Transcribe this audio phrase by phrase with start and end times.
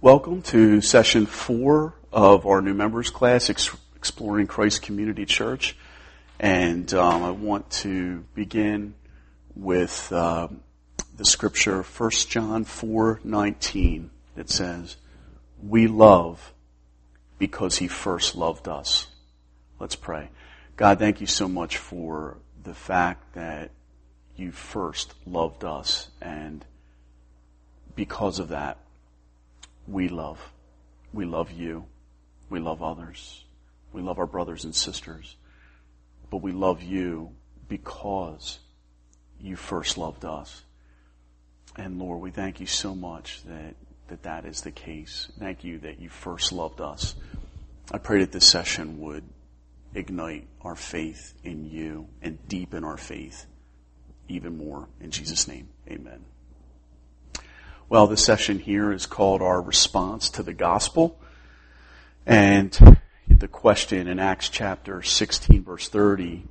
[0.00, 5.76] Welcome to session four of our new members class, Ex- Exploring Christ Community Church.
[6.38, 8.94] And um, I want to begin
[9.54, 10.48] with uh,
[11.16, 14.10] the scripture, 1 John 4 19.
[14.36, 14.96] It says,
[15.62, 16.52] We love
[17.38, 19.06] because he first loved us.
[19.78, 20.28] Let's pray.
[20.76, 23.70] God, thank you so much for the fact that
[24.36, 26.08] you first loved us.
[26.20, 26.64] And
[27.94, 28.78] because of that,
[29.86, 30.40] we love.
[31.12, 31.86] We love you.
[32.50, 33.44] We love others.
[33.92, 35.36] We love our brothers and sisters.
[36.30, 37.30] But we love you
[37.68, 38.58] because
[39.40, 40.62] you first loved us.
[41.76, 43.74] And Lord, we thank you so much that
[44.08, 45.28] that, that is the case.
[45.38, 47.14] Thank you that you first loved us.
[47.90, 49.24] I pray that this session would
[49.94, 53.46] ignite our faith in you and deepen our faith
[54.28, 54.88] even more.
[55.00, 56.24] In Jesus' name, amen.
[57.86, 61.20] Well, this session here is called Our Response to the Gospel.
[62.24, 66.46] And the question in Acts chapter 16 verse 30,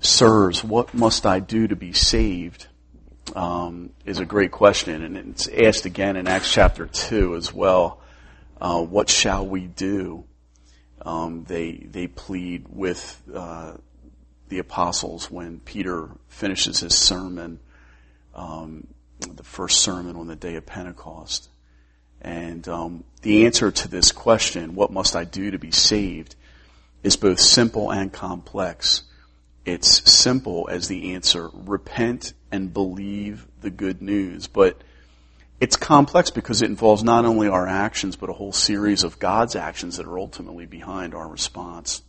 [0.00, 2.68] Sirs, what must I do to be saved?
[3.36, 5.04] Um, is a great question.
[5.04, 8.00] And it's asked again in Acts chapter 2 as well.
[8.58, 10.24] Uh, what shall we do?
[11.02, 13.74] Um, they, they plead with, uh,
[14.48, 17.60] the apostles when Peter finishes his sermon.
[18.34, 18.86] Um,
[19.42, 21.48] the first sermon on the day of Pentecost.
[22.20, 26.36] And um, the answer to this question, what must I do to be saved,
[27.02, 29.02] is both simple and complex.
[29.64, 34.46] It's simple as the answer, repent and believe the good news.
[34.46, 34.80] But
[35.58, 39.56] it's complex because it involves not only our actions, but a whole series of God's
[39.56, 42.02] actions that are ultimately behind our response.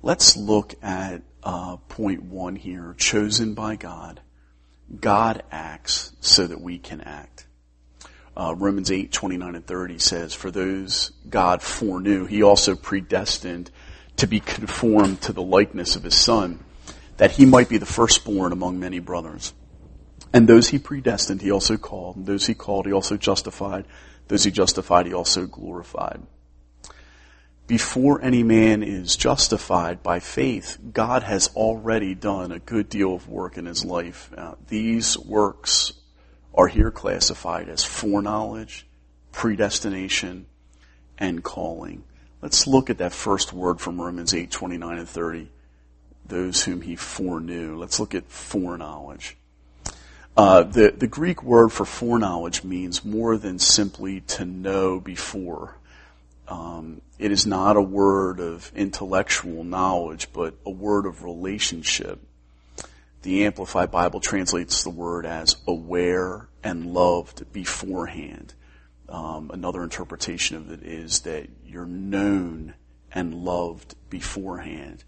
[0.00, 4.22] Let's look at uh, point one here, chosen by God.
[5.00, 7.46] God acts so that we can act.
[8.36, 13.70] Uh, Romans 8, 29 and 30 says, For those God foreknew, he also predestined
[14.16, 16.62] to be conformed to the likeness of his son,
[17.16, 19.54] that he might be the firstborn among many brothers.
[20.32, 22.16] And those he predestined, he also called.
[22.16, 23.86] And those he called, he also justified.
[24.28, 26.20] Those he justified, he also glorified
[27.66, 33.28] before any man is justified by faith, God has already done a good deal of
[33.28, 34.30] work in his life.
[34.36, 35.92] Uh, these works
[36.54, 38.86] are here classified as foreknowledge,
[39.32, 40.46] predestination,
[41.18, 42.04] and calling.
[42.40, 45.50] Let's look at that first word from Romans 8, 29 and 30.
[46.24, 47.76] Those whom he foreknew.
[47.76, 49.36] Let's look at foreknowledge.
[50.36, 55.76] Uh, the, the Greek word for foreknowledge means more than simply to know before.
[56.48, 62.20] Um, it is not a word of intellectual knowledge, but a word of relationship.
[63.22, 68.54] The Amplified Bible translates the word as aware and loved beforehand.
[69.08, 72.74] Um, another interpretation of it is that you're known
[73.12, 75.04] and loved beforehand.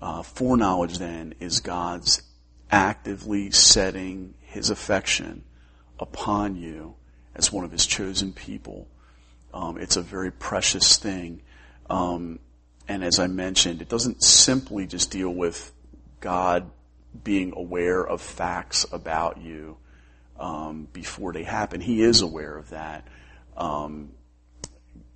[0.00, 2.22] Uh, foreknowledge then is God's
[2.70, 5.44] actively setting his affection
[5.98, 6.94] upon you
[7.34, 8.88] as one of his chosen people
[9.52, 11.42] um, it's a very precious thing.
[11.88, 12.38] Um,
[12.88, 15.72] and as I mentioned, it doesn't simply just deal with
[16.20, 16.70] God
[17.24, 19.76] being aware of facts about you
[20.38, 21.80] um, before they happen.
[21.80, 23.06] He is aware of that.
[23.56, 24.12] Um,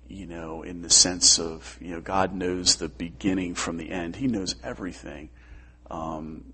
[0.07, 4.15] you know, in the sense of, you know, God knows the beginning from the end.
[4.15, 5.29] He knows everything.
[5.89, 6.53] Um,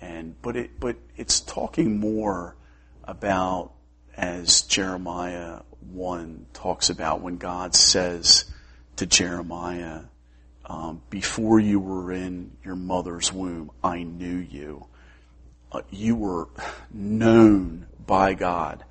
[0.00, 2.56] and, but it, but it's talking more
[3.04, 3.72] about,
[4.16, 5.60] as Jeremiah
[5.92, 8.44] 1 talks about when God says
[8.96, 10.02] to Jeremiah,
[10.66, 14.86] um, before you were in your mother's womb, I knew you.
[15.72, 16.48] Uh, you were
[16.92, 18.84] known by God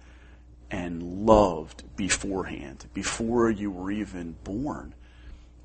[0.72, 4.94] and loved beforehand, before you were even born.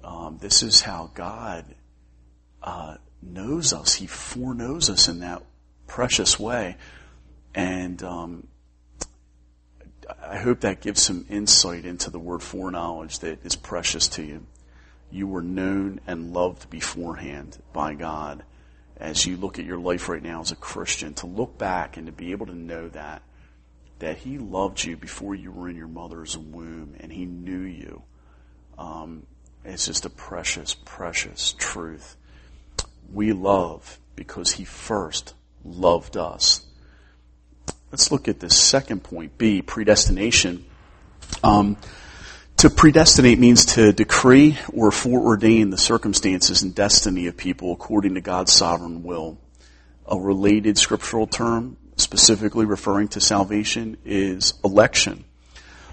[0.02, 1.64] Um, this is how God
[2.62, 3.94] uh, knows us.
[3.94, 5.42] He foreknows us in that
[5.86, 6.76] precious way.
[7.54, 8.46] And um,
[10.22, 14.46] I hope that gives some insight into the word foreknowledge that is precious to you.
[15.10, 18.44] You were known and loved beforehand by God
[18.96, 22.06] as you look at your life right now as a Christian, to look back and
[22.06, 23.22] to be able to know that,
[23.98, 28.02] that He loved you before you were in your mother's womb and He knew you.
[28.78, 29.26] Um,
[29.64, 32.16] it's just a precious, precious truth.
[33.12, 35.34] We love because He first
[35.64, 36.64] loved us.
[37.94, 40.64] Let's look at the second point, B, predestination.
[41.44, 41.76] Um,
[42.56, 48.20] to predestinate means to decree or foreordain the circumstances and destiny of people according to
[48.20, 49.38] God's sovereign will.
[50.08, 55.24] A related scriptural term, specifically referring to salvation, is election.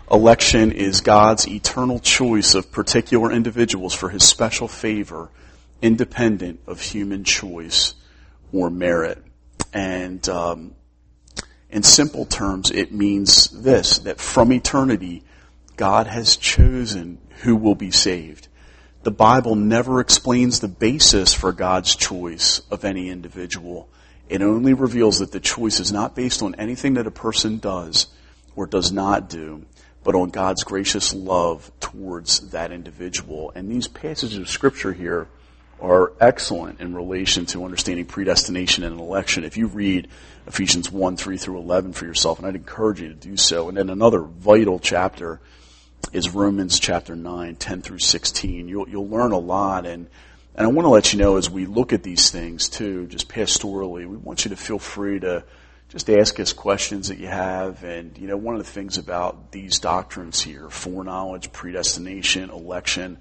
[0.09, 5.29] Election is God's eternal choice of particular individuals for his special favor,
[5.83, 7.93] independent of human choice
[8.51, 9.23] or merit.
[9.71, 10.73] And um,
[11.71, 15.23] in simple terms, it means this, that from eternity,
[15.77, 18.49] God has chosen who will be saved.
[19.03, 23.89] The Bible never explains the basis for God's choice of any individual.
[24.29, 28.07] It only reveals that the choice is not based on anything that a person does
[28.55, 29.65] or does not do,
[30.03, 33.51] but on God's gracious love towards that individual.
[33.55, 35.27] And these passages of scripture here
[35.81, 39.43] are excellent in relation to understanding predestination and election.
[39.43, 40.07] If you read
[40.47, 43.67] Ephesians 1, 3 through 11 for yourself, and I'd encourage you to do so.
[43.67, 45.39] And then another vital chapter
[46.13, 48.67] is Romans chapter 9, 10 through 16.
[48.67, 50.07] You'll, you'll learn a lot and,
[50.53, 53.29] and I want to let you know as we look at these things too, just
[53.29, 55.45] pastorally, we want you to feel free to
[55.87, 57.83] just ask us questions that you have.
[57.83, 63.17] And, you know, one of the things about these doctrines here, foreknowledge, predestination, election,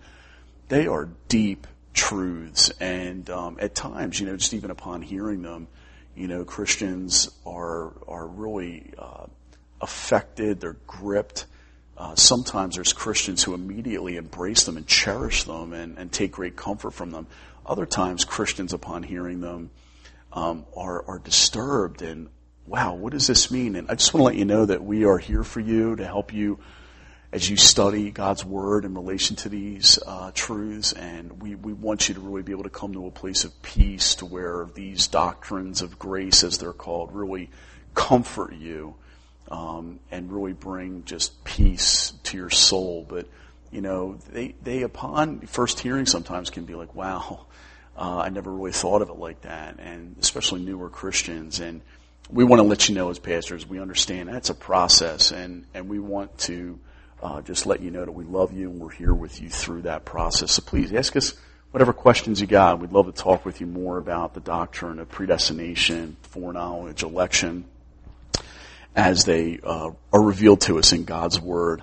[0.68, 2.70] they are deep truths.
[2.80, 5.68] And um, at times, you know, just even upon hearing them,
[6.14, 9.26] you know, Christians are are really uh,
[9.80, 10.60] affected.
[10.60, 11.46] They're gripped.
[11.96, 16.56] Uh, sometimes there's Christians who immediately embrace them and cherish them and, and take great
[16.56, 17.26] comfort from them.
[17.66, 19.70] Other times, Christians, upon hearing them,
[20.32, 22.28] um, are are disturbed and
[22.70, 23.74] wow, what does this mean?
[23.74, 26.06] And I just want to let you know that we are here for you to
[26.06, 26.60] help you
[27.32, 32.08] as you study God's Word in relation to these uh, truths, and we, we want
[32.08, 35.06] you to really be able to come to a place of peace to where these
[35.06, 37.50] doctrines of grace, as they're called, really
[37.94, 38.96] comfort you
[39.50, 43.06] um, and really bring just peace to your soul.
[43.08, 43.28] But,
[43.70, 47.46] you know, they, they upon first hearing sometimes can be like, wow,
[47.96, 51.60] uh, I never really thought of it like that, and especially newer Christians.
[51.60, 51.80] And
[52.28, 55.88] we want to let you know as pastors, we understand that's a process, and, and
[55.88, 56.80] we want to
[57.22, 59.82] uh, just let you know that we love you and we're here with you through
[59.82, 60.52] that process.
[60.52, 61.34] So please ask us
[61.70, 62.80] whatever questions you got.
[62.80, 67.64] We'd love to talk with you more about the doctrine of predestination, foreknowledge, election,
[68.96, 71.82] as they uh, are revealed to us in God's Word.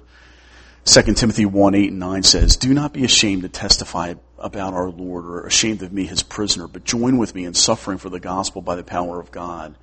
[0.86, 4.90] 2 Timothy 1, 8 and 9 says, Do not be ashamed to testify about our
[4.90, 8.20] Lord or ashamed of me, his prisoner, but join with me in suffering for the
[8.20, 9.76] gospel by the power of God,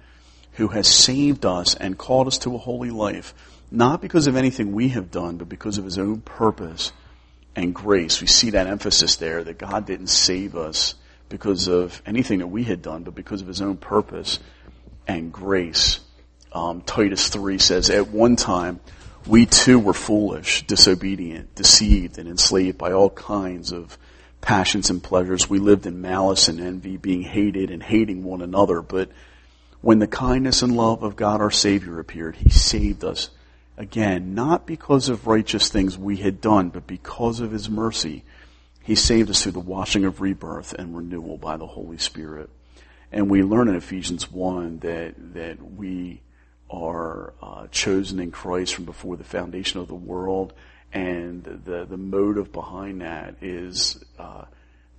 [0.52, 3.34] who has saved us and called us to a holy life
[3.74, 6.92] not because of anything we have done, but because of his own purpose
[7.56, 8.20] and grace.
[8.20, 10.94] We see that emphasis there that God didn't save us
[11.28, 14.38] because of anything that we had done, but because of his own purpose
[15.06, 16.00] and grace.
[16.52, 18.80] Um, Titus 3 says, At one time,
[19.26, 23.98] we too were foolish, disobedient, deceived, and enslaved by all kinds of
[24.40, 25.48] passions and pleasures.
[25.48, 28.82] We lived in malice and envy, being hated and hating one another.
[28.82, 29.10] But
[29.80, 33.30] when the kindness and love of God our Savior appeared, He saved us
[33.76, 38.24] Again, not because of righteous things we had done, but because of His mercy.
[38.82, 42.50] He saved us through the washing of rebirth and renewal by the Holy Spirit.
[43.10, 46.20] And we learn in Ephesians 1 that, that we
[46.70, 50.52] are uh, chosen in Christ from before the foundation of the world.
[50.92, 54.44] And the, the motive behind that is uh,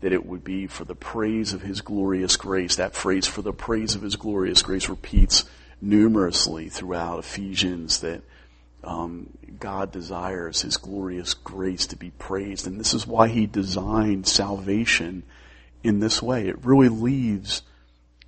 [0.01, 2.75] that it would be for the praise of His glorious grace.
[2.75, 5.45] That phrase, for the praise of His glorious grace, repeats
[5.81, 8.21] numerously throughout Ephesians that
[8.85, 9.29] um,
[9.59, 15.23] God desires His glorious grace to be praised, and this is why He designed salvation
[15.83, 16.47] in this way.
[16.47, 17.61] It really leaves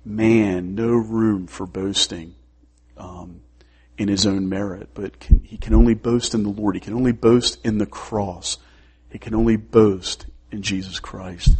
[0.04, 2.34] man no room for boasting
[2.96, 3.40] um,
[3.96, 6.74] in his own merit, but can, he can only boast in the Lord.
[6.74, 8.58] He can only boast in the cross.
[9.10, 11.56] He can only boast in Jesus Christ.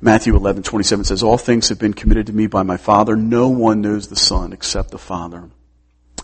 [0.00, 3.16] Matthew 11, 27 says, All things have been committed to me by my Father.
[3.16, 5.50] No one knows the Son except the Father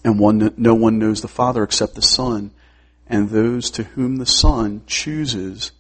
[0.05, 2.53] and one, no one knows the Father except the Son,
[3.07, 5.73] and those to whom the Son chooses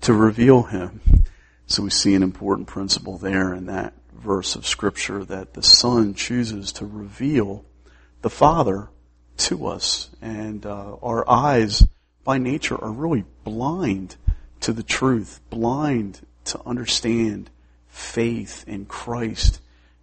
[0.00, 1.00] to reveal him.
[1.66, 6.14] So we see an important principle there in that verse of Scripture that the Son
[6.14, 7.64] chooses to reveal
[8.22, 8.88] the Father
[9.36, 10.10] to us.
[10.22, 11.86] And uh, our eyes,
[12.24, 14.16] by nature, are really blind
[14.60, 17.50] to the truth, blind to understand
[17.88, 19.60] faith in Christ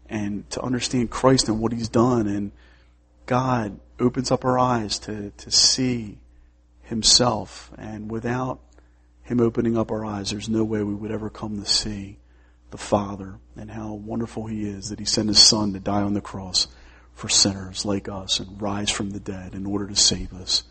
[0.07, 2.27] and to understand Christ and what He's done.
[2.27, 2.51] And
[3.25, 6.17] God opens up our eyes to, to see
[6.83, 7.71] Himself.
[7.77, 8.59] And without
[9.23, 12.17] Him opening up our eyes, there's no way we would ever come to see
[12.71, 16.13] the Father and how wonderful He is that He sent His Son to die on
[16.13, 16.67] the cross
[17.13, 20.63] for sinners like us and rise from the dead in order to save us.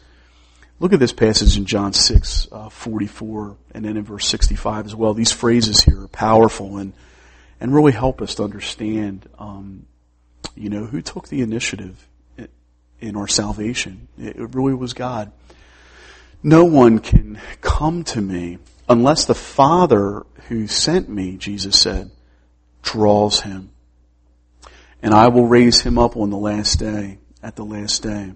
[0.80, 4.94] Look at this passage in John 6, uh, 44 and then in verse 65 as
[4.94, 5.14] well.
[5.14, 6.92] These phrases here are powerful and,
[7.60, 9.86] and really help us to understand, um,
[10.56, 12.06] you know, who took the initiative
[13.04, 14.08] in our salvation.
[14.18, 15.30] It really was God.
[16.42, 18.58] No one can come to me
[18.88, 22.10] unless the Father who sent me, Jesus said,
[22.82, 23.70] draws him.
[25.02, 28.32] And I will raise him up on the last day, at the last day.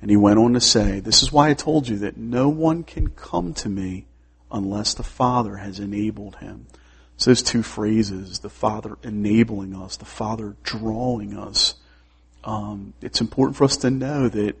[0.00, 2.82] And he went on to say, this is why I told you that no one
[2.82, 4.06] can come to me
[4.50, 6.66] unless the Father has enabled him.
[7.16, 11.74] So those two phrases, the Father enabling us, the Father drawing us,
[12.44, 14.56] um, it's important for us to know that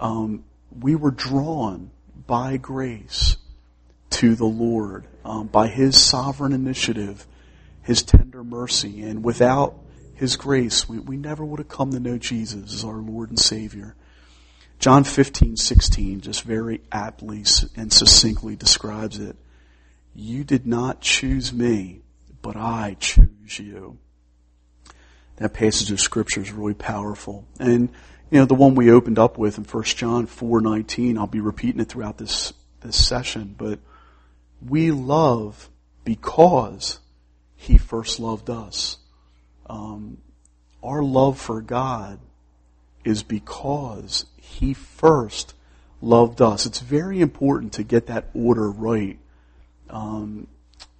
[0.00, 0.44] um,
[0.80, 1.90] we were drawn
[2.26, 3.36] by grace
[4.10, 7.26] to the Lord, um, by His sovereign initiative,
[7.82, 9.78] His tender mercy, and without
[10.14, 13.38] His grace, we, we never would have come to know Jesus as our Lord and
[13.38, 13.94] Savior.
[14.78, 17.44] John 15, 16 just very aptly
[17.76, 19.36] and succinctly describes it.
[20.14, 22.02] You did not choose me,
[22.42, 23.98] but I choose you.
[25.38, 27.46] That passage of scripture is really powerful.
[27.58, 27.88] And,
[28.30, 31.80] you know, the one we opened up with in 1 John 4:19, I'll be repeating
[31.80, 33.80] it throughout this this session, but
[34.66, 35.68] we love
[36.04, 37.00] because
[37.56, 38.98] he first loved us.
[39.68, 40.18] Um,
[40.82, 42.20] our love for God
[43.04, 45.54] is because he first
[46.00, 46.66] loved us.
[46.66, 49.18] It's very important to get that order right
[49.90, 50.46] um,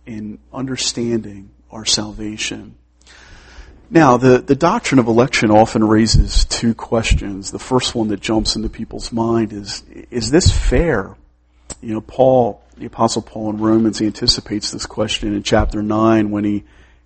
[0.07, 2.77] in understanding our salvation.
[3.91, 7.51] Now, the, the doctrine of election often raises two questions.
[7.51, 11.17] The first one that jumps into people's mind is, is this fair?
[11.81, 16.45] You know, Paul, the apostle Paul in Romans anticipates this question in chapter 9 when
[16.45, 16.65] he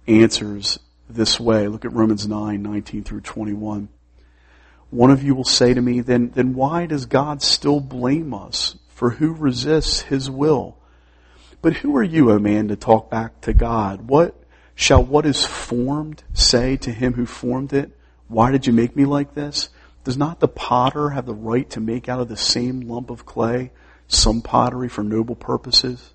[0.08, 1.68] answers this way.
[1.68, 3.88] Look at Romans 9, 19 through 21.
[4.90, 8.76] One of you will say to me, then, then why does God still blame us?
[8.88, 10.76] For who resists his will?
[11.60, 14.08] But who are you, O man, to talk back to God?
[14.08, 14.34] What
[14.74, 17.96] shall what is formed say to him who formed it?
[18.28, 19.68] Why did you make me like this?
[20.04, 23.26] Does not the potter have the right to make out of the same lump of
[23.26, 23.70] clay
[24.08, 26.14] some pottery for noble purposes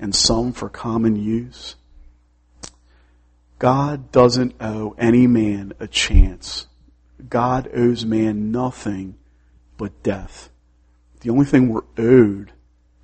[0.00, 1.76] and some for common use?
[3.58, 6.66] God doesn't owe any man a chance.
[7.28, 9.16] God owes man nothing
[9.76, 10.50] but death.
[11.20, 12.52] The only thing we're owed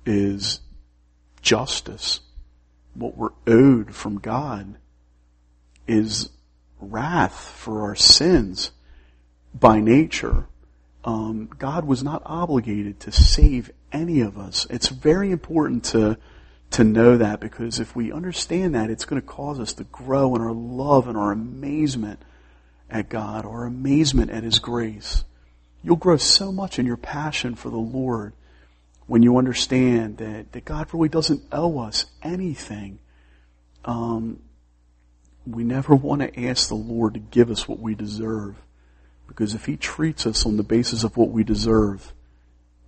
[0.05, 0.61] is
[1.41, 2.21] justice.
[2.93, 4.77] What we're owed from God
[5.87, 6.29] is
[6.79, 8.71] wrath for our sins
[9.53, 10.47] by nature.
[11.03, 14.65] Um, God was not obligated to save any of us.
[14.69, 16.17] It's very important to
[16.71, 20.35] to know that because if we understand that, it's going to cause us to grow
[20.35, 22.21] in our love and our amazement
[22.89, 25.23] at God, our amazement at His grace.
[25.83, 28.33] You'll grow so much in your passion for the Lord
[29.07, 32.99] when you understand that, that God really doesn't owe us anything.
[33.85, 34.41] Um,
[35.45, 38.55] we never want to ask the Lord to give us what we deserve.
[39.27, 42.13] Because if He treats us on the basis of what we deserve,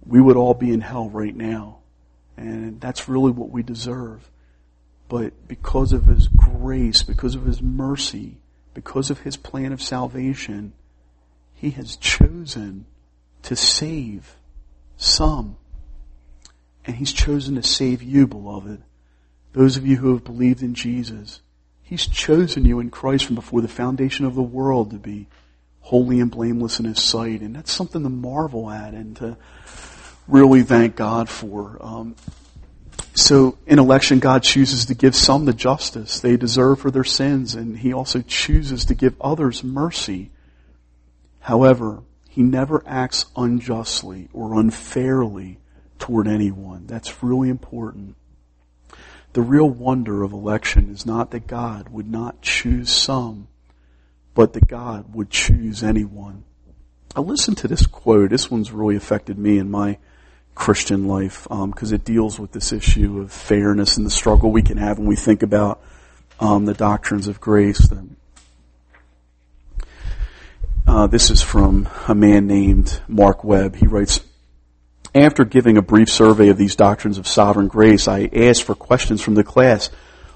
[0.06, 1.80] we would all be in hell right now.
[2.36, 4.30] And that's really what we deserve.
[5.10, 8.38] But because of His grace, because of His mercy,
[8.74, 10.74] because of His plan of salvation,
[11.54, 12.86] He has chosen
[13.44, 14.36] to save
[14.98, 15.58] some
[16.88, 18.82] and He's chosen to save you, beloved.
[19.52, 21.42] Those of you who have believed in Jesus.
[21.88, 25.28] He's chosen you in Christ from before the foundation of the world to be
[25.80, 27.40] holy and blameless in His sight.
[27.40, 29.38] And that's something to marvel at and to
[30.28, 31.78] really thank God for.
[31.80, 32.18] Um,
[33.16, 37.56] so in election, God chooses to give some the justice they deserve for their sins,
[37.56, 40.30] and He also chooses to give others mercy.
[41.40, 45.60] However, He never acts unjustly or unfairly
[46.00, 46.86] toward anyone.
[46.86, 48.18] That's really important.
[49.38, 53.50] The real wonder of election is not that God would not choose some,
[54.34, 56.44] but that God would choose anyone.
[57.16, 58.32] I listened to this quote.
[58.32, 60.00] This one's really affected me in my
[60.56, 64.64] Christian life because um, it deals with this issue of fairness and the struggle we
[64.64, 65.84] can have when we think about
[66.40, 67.88] um, the doctrines of grace.
[70.88, 73.76] Uh, this is from a man named Mark Webb.
[73.76, 74.20] He writes,
[75.16, 79.22] after giving a brief survey of these doctrines of sovereign grace, I asked for questions
[79.22, 79.90] from the class.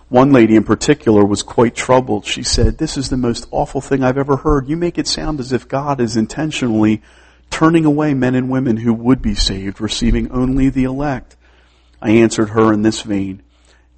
[0.10, 2.26] One lady in particular was quite troubled.
[2.26, 4.68] She said, This is the most awful thing I've ever heard.
[4.68, 7.02] You make it sound as if God is intentionally
[7.50, 11.36] turning away men and women who would be saved, receiving only the elect.
[12.02, 13.44] I answered her in this vein.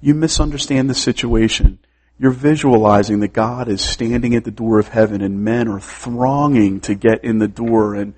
[0.00, 1.78] You misunderstand the situation.
[2.18, 6.80] You're visualizing that God is standing at the door of heaven and men are thronging
[6.82, 8.14] to get in the door and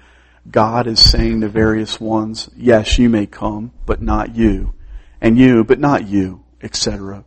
[0.50, 4.75] God is saying to various ones, yes, you may come, but not you.
[5.21, 7.25] And you, but not you, etc.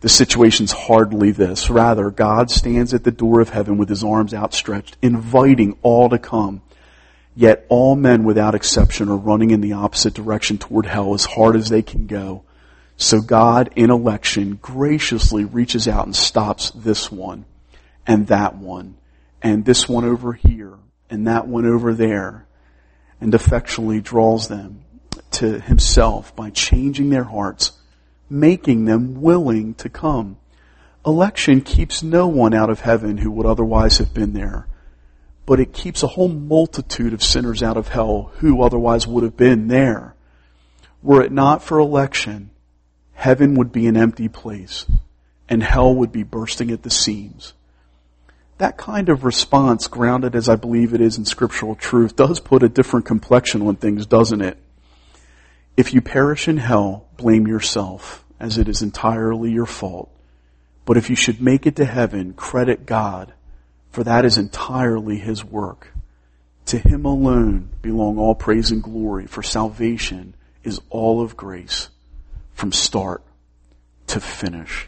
[0.00, 1.70] The situation's hardly this.
[1.70, 6.18] Rather, God stands at the door of heaven with his arms outstretched, inviting all to
[6.18, 6.62] come.
[7.36, 11.54] Yet all men without exception are running in the opposite direction toward hell as hard
[11.56, 12.44] as they can go.
[12.96, 17.44] So God, in election, graciously reaches out and stops this one
[18.06, 18.96] and that one
[19.40, 20.74] and this one over here
[21.08, 22.46] and that one over there
[23.20, 24.84] and effectually draws them
[25.32, 27.72] to himself by changing their hearts,
[28.28, 30.36] making them willing to come.
[31.06, 34.66] Election keeps no one out of heaven who would otherwise have been there,
[35.46, 39.36] but it keeps a whole multitude of sinners out of hell who otherwise would have
[39.36, 40.14] been there.
[41.02, 42.50] Were it not for election,
[43.12, 44.86] heaven would be an empty place
[45.48, 47.54] and hell would be bursting at the seams.
[48.60, 52.62] That kind of response, grounded as I believe it is in scriptural truth, does put
[52.62, 54.58] a different complexion on things, doesn't it?
[55.78, 60.10] If you perish in hell, blame yourself, as it is entirely your fault.
[60.84, 63.32] But if you should make it to heaven, credit God,
[63.92, 65.94] for that is entirely His work.
[66.66, 71.88] To Him alone belong all praise and glory, for salvation is all of grace
[72.52, 73.22] from start
[74.08, 74.86] to finish.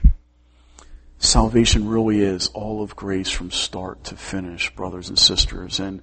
[1.33, 5.81] Salvation really is all of grace from start to finish, brothers and sisters.
[5.81, 6.03] And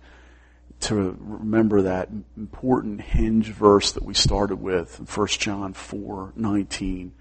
[0.79, 7.13] to remember that important hinge verse that we started with in 1 John 4, 19.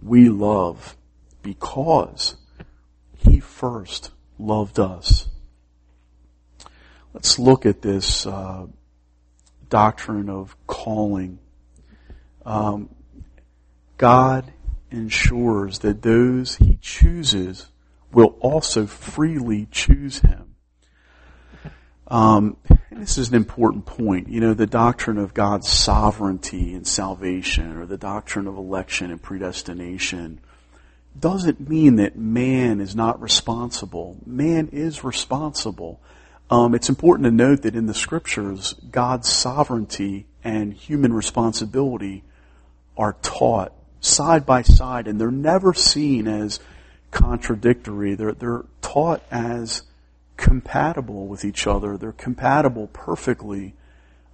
[0.00, 0.96] We love
[1.42, 2.36] because
[3.18, 5.28] he first loved us.
[7.12, 8.68] Let's look at this uh,
[9.68, 11.38] doctrine of calling.
[12.46, 12.88] Um,
[13.98, 14.50] God
[14.90, 17.68] ensures that those he chooses
[18.12, 20.54] will also freely choose him.
[22.08, 22.56] Um,
[22.90, 24.28] this is an important point.
[24.28, 29.22] You know, the doctrine of God's sovereignty and salvation, or the doctrine of election and
[29.22, 30.40] predestination,
[31.18, 34.16] doesn't mean that man is not responsible.
[34.26, 36.00] Man is responsible.
[36.50, 42.24] Um, it's important to note that in the scriptures, God's sovereignty and human responsibility
[42.96, 46.60] are taught side by side, and they're never seen as
[47.10, 48.14] contradictory.
[48.14, 49.82] They're, they're taught as
[50.36, 51.96] compatible with each other.
[51.96, 53.74] They're compatible perfectly.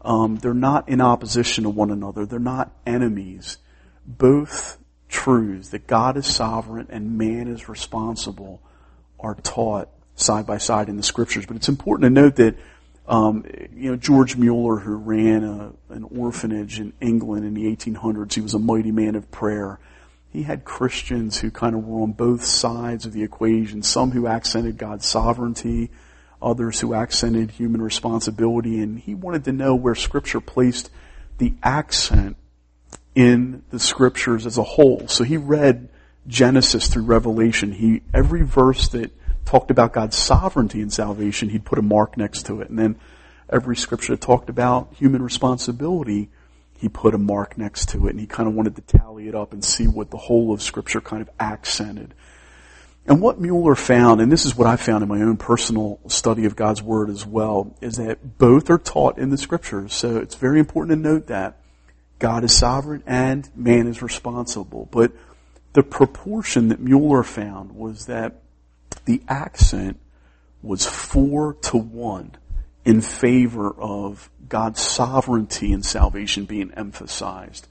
[0.02, 2.26] Um, they're not in opposition to one another.
[2.26, 3.59] They're not enemies.
[4.07, 8.61] Both truths that God is sovereign and man is responsible
[9.18, 11.46] are taught side by side in the scriptures.
[11.46, 12.57] But it's important to note that
[13.09, 18.35] um, you know, George Mueller, who ran a, an orphanage in England in the 1800s,
[18.35, 19.79] he was a mighty man of prayer.
[20.33, 24.27] He had Christians who kind of were on both sides of the equation, some who
[24.27, 25.90] accented God's sovereignty,
[26.42, 30.90] others who accented human responsibility, and he wanted to know where Scripture placed
[31.38, 32.37] the accent
[33.14, 35.07] in the Scriptures as a whole.
[35.09, 35.88] So he read
[36.27, 37.73] Genesis through Revelation.
[37.73, 39.12] He, every verse that
[39.46, 42.68] talked about God's sovereignty in salvation, he'd put a mark next to it.
[42.68, 42.96] And then
[43.48, 46.28] every scripture that talked about human responsibility,
[46.76, 48.11] he put a mark next to it.
[48.11, 50.61] And he kind of wanted to tally it up and see what the whole of
[50.61, 52.12] scripture kind of accented.
[53.06, 56.44] And what Mueller found, and this is what I found in my own personal study
[56.44, 59.94] of God's Word as well, is that both are taught in the Scriptures.
[59.94, 61.56] So it's very important to note that
[62.18, 64.88] God is sovereign and man is responsible.
[64.90, 65.12] But
[65.74, 68.42] the proportion that Mueller found was that
[69.07, 69.99] the accent
[70.62, 72.33] was four to one
[72.85, 77.66] in favor of God's sovereignty and salvation being emphasized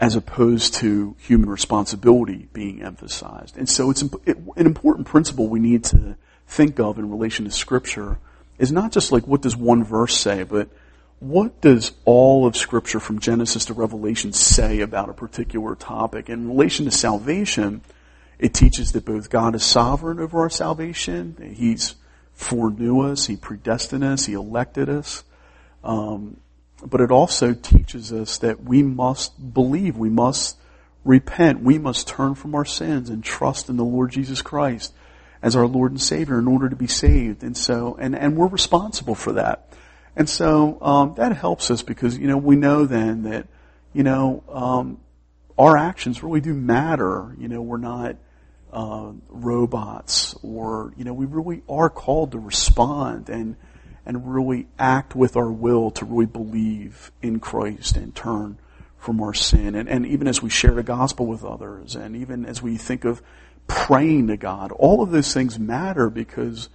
[0.00, 3.56] as opposed to human responsibility being emphasized.
[3.56, 8.18] And so it's an important principle we need to think of in relation to scripture
[8.58, 10.68] is not just like what does one verse say, but
[11.20, 16.28] what does all of scripture from Genesis to Revelation say about a particular topic?
[16.28, 17.82] In relation to salvation,
[18.44, 21.54] it teaches that both God is sovereign over our salvation.
[21.56, 21.94] He's
[22.34, 23.24] foreknew us.
[23.24, 24.26] He predestined us.
[24.26, 25.24] He elected us.
[25.82, 26.36] Um,
[26.84, 29.96] but it also teaches us that we must believe.
[29.96, 30.58] We must
[31.06, 31.62] repent.
[31.62, 34.92] We must turn from our sins and trust in the Lord Jesus Christ
[35.40, 37.42] as our Lord and Savior in order to be saved.
[37.42, 39.72] And so, and, and we're responsible for that.
[40.16, 43.46] And so, um, that helps us because, you know, we know then that,
[43.94, 44.98] you know, um,
[45.56, 47.34] our actions really do matter.
[47.38, 48.16] You know, we're not
[48.74, 53.56] uh, robots, or you know, we really are called to respond and
[54.04, 58.58] and really act with our will to really believe in Christ and turn
[58.98, 59.74] from our sin.
[59.74, 63.04] And, and even as we share the gospel with others, and even as we think
[63.04, 63.22] of
[63.66, 66.68] praying to God, all of those things matter because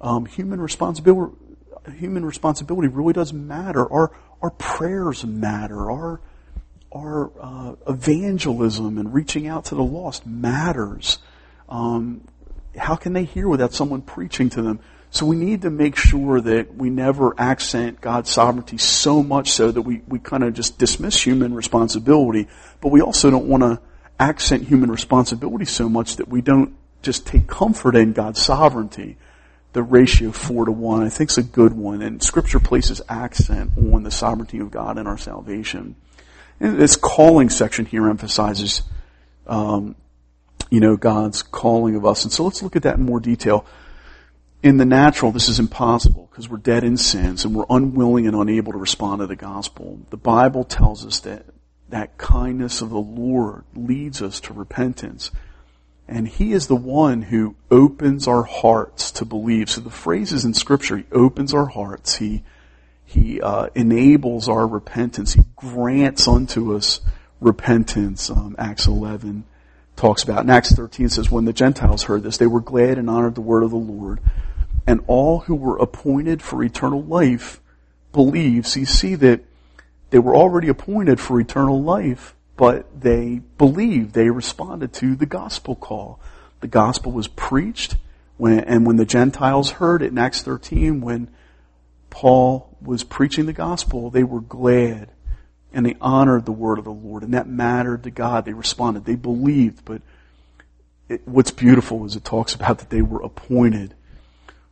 [0.00, 1.36] um, human responsibility
[1.98, 3.90] human responsibility really does matter.
[3.92, 5.90] Our our prayers matter.
[5.90, 6.20] Our
[6.92, 11.18] our uh, evangelism and reaching out to the lost matters.
[11.72, 12.20] Um,
[12.76, 14.80] how can they hear without someone preaching to them?
[15.10, 19.70] So we need to make sure that we never accent God's sovereignty so much so
[19.70, 22.48] that we, we kind of just dismiss human responsibility,
[22.82, 23.80] but we also don't want to
[24.18, 29.16] accent human responsibility so much that we don't just take comfort in God's sovereignty.
[29.72, 33.72] The ratio four to one, I think, is a good one, and Scripture places accent
[33.78, 35.96] on the sovereignty of God in our salvation.
[36.60, 38.82] And this calling section here emphasizes,
[39.46, 39.96] um,
[40.72, 43.66] you know, God's calling of us, and so let's look at that in more detail
[44.62, 48.36] in the natural, this is impossible because we're dead in sins and we're unwilling and
[48.36, 49.98] unable to respond to the gospel.
[50.10, 51.46] The Bible tells us that
[51.88, 55.30] that kindness of the Lord leads us to repentance.
[56.06, 59.68] And He is the one who opens our hearts to believe.
[59.68, 62.16] So the phrases in Scripture, He opens our hearts.
[62.16, 62.44] He,
[63.04, 65.32] He uh, enables our repentance.
[65.34, 67.00] He grants unto us
[67.40, 68.30] repentance.
[68.30, 69.44] Um, Acts 11
[69.96, 70.42] talks about.
[70.42, 73.40] In Acts 13 says, when the Gentiles heard this, they were glad and honored the
[73.40, 74.20] word of the Lord
[74.86, 77.60] and all who were appointed for eternal life
[78.12, 78.66] believed.
[78.66, 79.40] So you see that
[80.10, 84.14] they were already appointed for eternal life, but they believed.
[84.14, 86.20] They responded to the gospel call.
[86.60, 87.96] The gospel was preached,
[88.36, 91.30] when, and when the Gentiles heard it in Acts 13, when
[92.10, 95.08] Paul was preaching the gospel, they were glad
[95.72, 98.44] and they honored the word of the Lord, and that mattered to God.
[98.44, 99.04] They responded.
[99.04, 100.02] They believed, but
[101.08, 103.94] it, what's beautiful is it talks about that they were appointed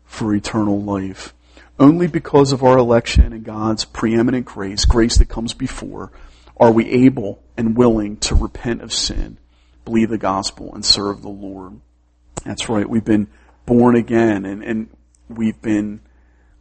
[0.04, 1.34] for eternal life.
[1.78, 6.10] Only because of our election and God's preeminent grace, grace that comes before,
[6.58, 9.38] are we able and willing to repent of sin,
[9.86, 11.80] believe the gospel, and serve the Lord.
[12.44, 12.88] That's right.
[12.88, 13.28] We've been
[13.64, 14.90] born again and, and
[15.28, 16.00] we've been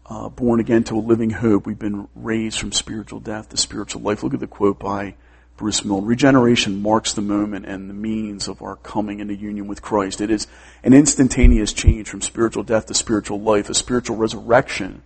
[0.10, 1.66] uh, born again to a living hope.
[1.66, 4.24] We've been raised from spiritual death to spiritual life.
[4.24, 5.16] Look at the quote by
[5.56, 6.06] Bruce Milne.
[6.06, 10.20] Regeneration marks the moment and the means of our coming into union with Christ.
[10.20, 10.48] It is
[10.84, 15.04] an instantaneous change from spiritual death to spiritual life, a spiritual resurrection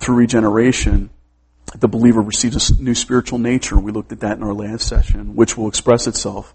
[0.00, 1.10] through regeneration.
[1.76, 3.78] The believer receives a new spiritual nature.
[3.78, 6.52] We looked at that in our last session, which will express itself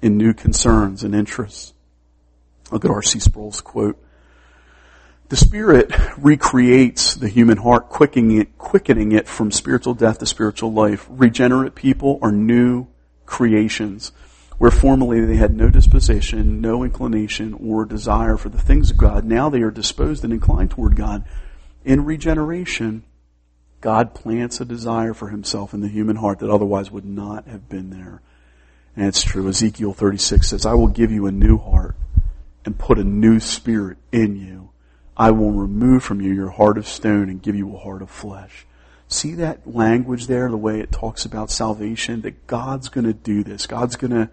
[0.00, 1.72] in new concerns and interests.
[2.70, 3.18] Look at R.C.
[3.18, 3.98] Sproul's quote.
[5.30, 10.72] The Spirit recreates the human heart, quickening it, quickening it from spiritual death to spiritual
[10.72, 11.06] life.
[11.08, 12.88] Regenerate people are new
[13.26, 14.10] creations,
[14.58, 19.24] where formerly they had no disposition, no inclination, or desire for the things of God.
[19.24, 21.22] Now they are disposed and inclined toward God.
[21.84, 23.04] In regeneration,
[23.80, 27.68] God plants a desire for himself in the human heart that otherwise would not have
[27.68, 28.20] been there.
[28.96, 29.48] And it's true.
[29.48, 31.94] Ezekiel 36 says, I will give you a new heart
[32.64, 34.69] and put a new spirit in you
[35.20, 38.08] I will remove from you your heart of stone and give you a heart of
[38.10, 38.64] flesh.
[39.06, 43.66] See that language there, the way it talks about salvation, that God's gonna do this.
[43.66, 44.30] God's gonna,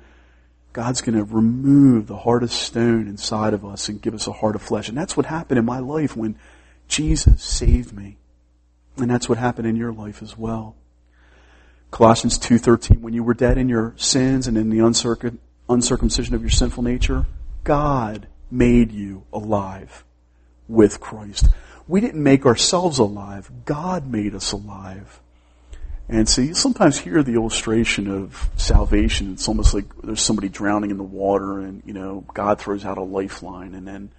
[0.72, 4.56] God's gonna remove the heart of stone inside of us and give us a heart
[4.56, 4.88] of flesh.
[4.88, 6.40] And that's what happened in my life when
[6.88, 8.16] Jesus saved me.
[8.96, 10.78] And that's what happened in your life as well.
[11.92, 14.80] Colossians 2.13, when you were dead in your sins and in the
[15.68, 17.26] uncircumcision of your sinful nature,
[17.66, 20.06] God made you alive
[20.68, 21.48] with Christ.
[21.88, 23.50] We didn't make ourselves alive.
[23.66, 25.22] God made us alive.
[26.10, 29.34] And so you sometimes hear the illustration of salvation.
[29.34, 32.98] It's almost like there's somebody drowning in the water and, you know, God throws out
[32.98, 34.10] a lifeline and then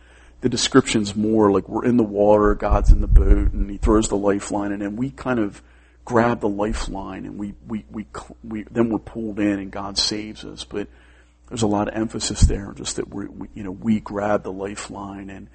[0.41, 4.09] the description's more like we're in the water, God's in the boat and he throws
[4.09, 5.63] the lifeline and then we kind of
[6.05, 8.07] grab the lifeline and we, we, we,
[8.45, 10.65] we then we're pulled in and God saves us.
[10.65, 10.89] But
[11.49, 14.53] there's a lot of emphasis there just that we, we you know, we grab the
[14.53, 15.49] lifeline and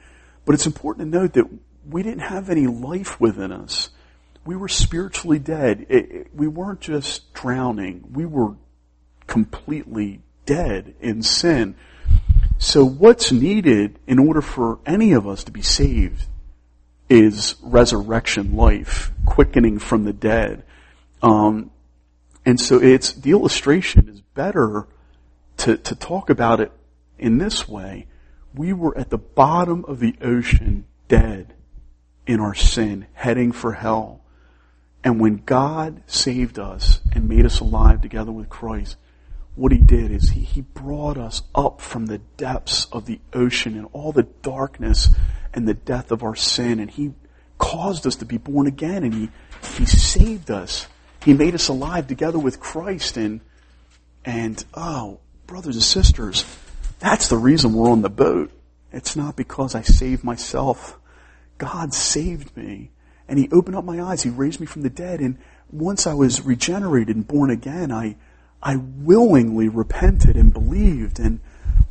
[0.45, 1.49] but it's important to note that
[1.89, 3.89] we didn't have any life within us.
[4.45, 5.85] We were spiritually dead.
[5.89, 8.03] It, it, we weren't just drowning.
[8.11, 8.55] We were
[9.27, 11.75] completely dead in sin.
[12.57, 16.25] So what's needed in order for any of us to be saved
[17.09, 20.63] is resurrection life, quickening from the dead.
[21.21, 21.71] Um,
[22.45, 24.87] and so it's, the illustration is better
[25.57, 26.71] to, to talk about it
[27.17, 28.07] in this way
[28.55, 31.53] we were at the bottom of the ocean, dead
[32.25, 34.21] in our sin, heading for hell.
[35.03, 38.97] And when God saved us and made us alive together with Christ,
[39.55, 43.77] what he did is he, he brought us up from the depths of the ocean
[43.77, 45.09] and all the darkness
[45.53, 46.79] and the death of our sin.
[46.79, 47.13] And he
[47.57, 49.29] caused us to be born again and he,
[49.77, 50.87] he saved us.
[51.23, 53.41] He made us alive together with Christ and,
[54.25, 56.45] and, oh, brothers and sisters,
[57.03, 58.49] that's the reason we're on the boat.
[58.93, 60.97] It's not because I saved myself.
[61.57, 62.91] God saved me.
[63.27, 64.23] And He opened up my eyes.
[64.23, 65.19] He raised me from the dead.
[65.19, 65.37] And
[65.69, 68.15] once I was regenerated and born again, I,
[68.61, 71.19] I willingly repented and believed.
[71.19, 71.41] And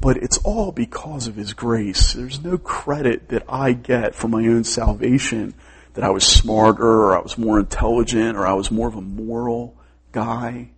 [0.01, 2.15] but it's all because of His grace.
[2.15, 5.53] There's no credit that I get for my own salvation
[5.93, 9.03] that I was smarter or I was more intelligent or I was more of a
[9.03, 9.77] moral
[10.11, 10.71] guy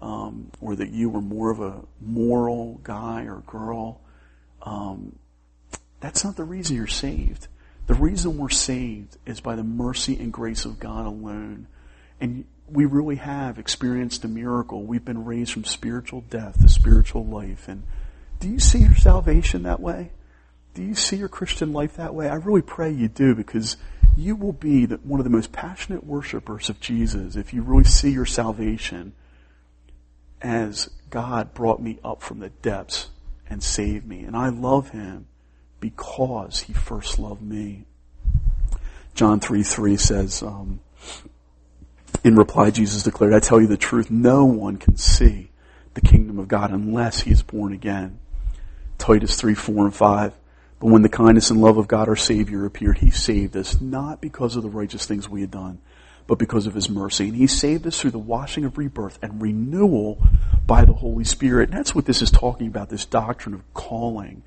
[0.00, 4.00] um, or that you were more of a moral guy or girl.
[4.62, 5.18] Um,
[6.00, 7.48] that's not the reason you're saved.
[7.86, 11.66] The reason we're saved is by the mercy and grace of God alone.
[12.20, 14.82] And we really have experienced a miracle.
[14.82, 17.66] We've been raised from spiritual death to spiritual life.
[17.66, 17.84] And
[18.40, 20.10] do you see your salvation that way?
[20.74, 22.28] Do you see your Christian life that way?
[22.28, 23.76] I really pray you do because
[24.16, 28.10] you will be one of the most passionate worshipers of Jesus if you really see
[28.10, 29.12] your salvation
[30.40, 33.08] as God brought me up from the depths
[33.48, 34.20] and saved me.
[34.24, 35.26] And I love Him
[35.80, 37.86] because He first loved me.
[39.14, 40.80] John 3 3 says, um,
[42.24, 45.50] in reply, Jesus declared, I tell you the truth, no one can see
[45.94, 48.18] the kingdom of God unless he is born again.
[48.98, 50.32] Titus 3, 4, and 5.
[50.80, 54.20] But when the kindness and love of God our Savior appeared, He saved us not
[54.20, 55.80] because of the righteous things we had done,
[56.28, 57.26] but because of His mercy.
[57.26, 60.22] And He saved us through the washing of rebirth and renewal
[60.64, 61.70] by the Holy Spirit.
[61.70, 64.44] And that's what this is talking about, this doctrine of calling.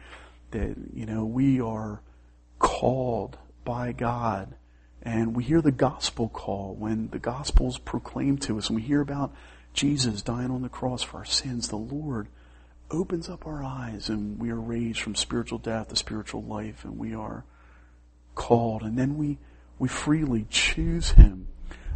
[0.52, 2.02] That, you know, we are
[2.60, 4.56] called by God.
[5.02, 8.84] And we hear the gospel call when the gospel is proclaimed to us and we
[8.84, 9.34] hear about
[9.74, 11.70] Jesus dying on the cross for our sins.
[11.70, 12.28] The Lord
[12.92, 17.00] opens up our eyes and we are raised from spiritual death to spiritual life and
[17.00, 17.46] we are
[18.36, 19.40] called and then we,
[19.82, 21.48] we freely choose Him.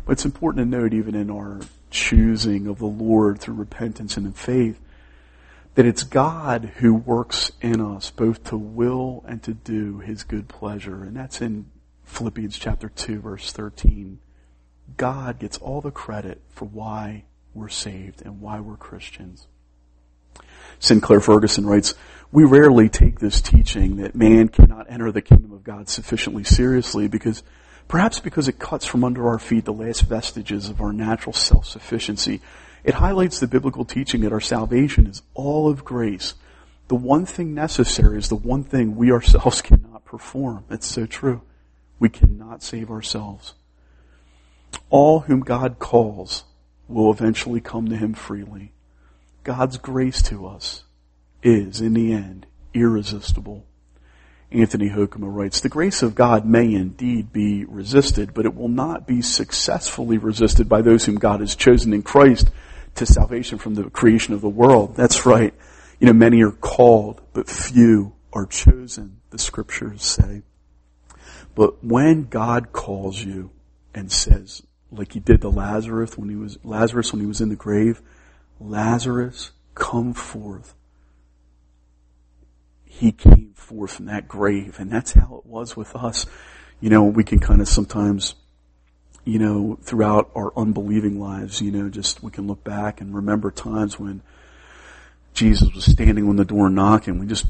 [0.05, 1.59] But it's important to note even in our
[1.91, 4.81] choosing of the Lord through repentance and in faith
[5.75, 10.47] that it's God who works in us both to will and to do His good
[10.47, 11.03] pleasure.
[11.03, 11.69] And that's in
[12.05, 14.17] Philippians chapter 2 verse 13.
[14.97, 19.45] God gets all the credit for why we're saved and why we're Christians.
[20.79, 21.93] Sinclair Ferguson writes,
[22.31, 27.07] we rarely take this teaching that man cannot enter the kingdom of God sufficiently seriously
[27.07, 27.43] because
[27.87, 32.41] perhaps because it cuts from under our feet the last vestiges of our natural self-sufficiency.
[32.83, 36.35] It highlights the biblical teaching that our salvation is all of grace.
[36.87, 40.65] The one thing necessary is the one thing we ourselves cannot perform.
[40.69, 41.41] It's so true.
[41.99, 43.53] We cannot save ourselves.
[44.89, 46.43] All whom God calls
[46.87, 48.73] will eventually come to Him freely.
[49.43, 50.83] God's grace to us
[51.41, 53.65] is, in the end, irresistible.
[54.51, 59.07] Anthony Hoekema writes, The grace of God may indeed be resisted, but it will not
[59.07, 62.49] be successfully resisted by those whom God has chosen in Christ
[62.95, 64.95] to salvation from the creation of the world.
[64.95, 65.53] That's right.
[65.99, 70.43] You know, many are called, but few are chosen, the scriptures say.
[71.55, 73.51] But when God calls you
[73.93, 77.49] and says, like he did to Lazarus when he was, Lazarus when he was in
[77.49, 78.01] the grave,
[78.59, 80.73] Lazarus, come forth.
[82.97, 86.25] He came forth from that grave, and that's how it was with us.
[86.79, 88.35] You know, we can kind of sometimes,
[89.25, 93.51] you know, throughout our unbelieving lives, you know, just we can look back and remember
[93.51, 94.21] times when
[95.33, 97.19] Jesus was standing on the door knocking.
[97.19, 97.47] We just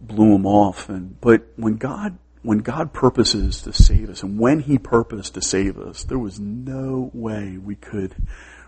[0.00, 0.88] blew him off.
[0.88, 5.42] And but when God when God purposes to save us, and when He purposed to
[5.42, 8.16] save us, there was no way we could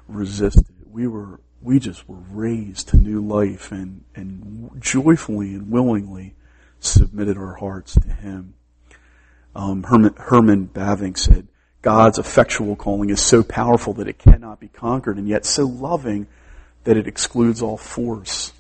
[0.07, 0.89] resist it.
[0.89, 6.35] We were we just were raised to new life and, and joyfully and willingly
[6.81, 8.55] submitted our hearts to Him.
[9.55, 11.49] Um, Herman, Herman Bavinck said,
[11.83, 16.29] God's effectual calling is so powerful that it cannot be conquered and yet so loving
[16.85, 18.53] that it excludes all force.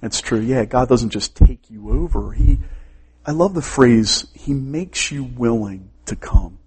[0.00, 0.40] That's true.
[0.40, 2.32] Yeah, God doesn't just take you over.
[2.32, 2.58] He,
[3.26, 6.59] I love the phrase, He makes you willing to come.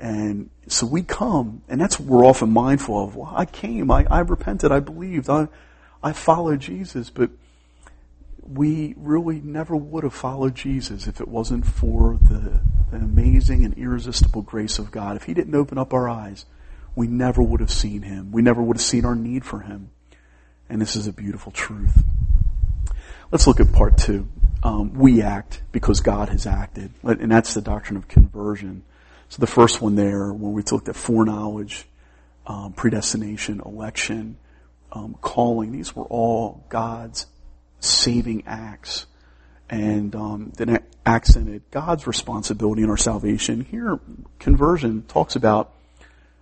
[0.00, 3.16] And so we come, and that's what we're often mindful of.
[3.16, 5.48] Well, I came, I, I repented, I believed, I,
[6.02, 7.28] I followed Jesus, but
[8.42, 13.76] we really never would have followed Jesus if it wasn't for the, the amazing and
[13.76, 15.16] irresistible grace of God.
[15.16, 16.46] If He didn't open up our eyes,
[16.96, 18.32] we never would have seen Him.
[18.32, 19.90] We never would have seen our need for Him.
[20.70, 22.02] And this is a beautiful truth.
[23.30, 24.28] Let's look at part two.
[24.62, 26.92] Um, we act because God has acted.
[27.02, 28.84] And that's the doctrine of conversion.
[29.30, 31.86] So the first one there, when we looked at foreknowledge,
[32.48, 34.36] um, predestination, election,
[34.90, 37.26] um, calling, these were all God's
[37.78, 39.06] saving acts.
[39.70, 43.60] And um, that accented God's responsibility in our salvation.
[43.60, 44.00] Here,
[44.40, 45.74] conversion talks about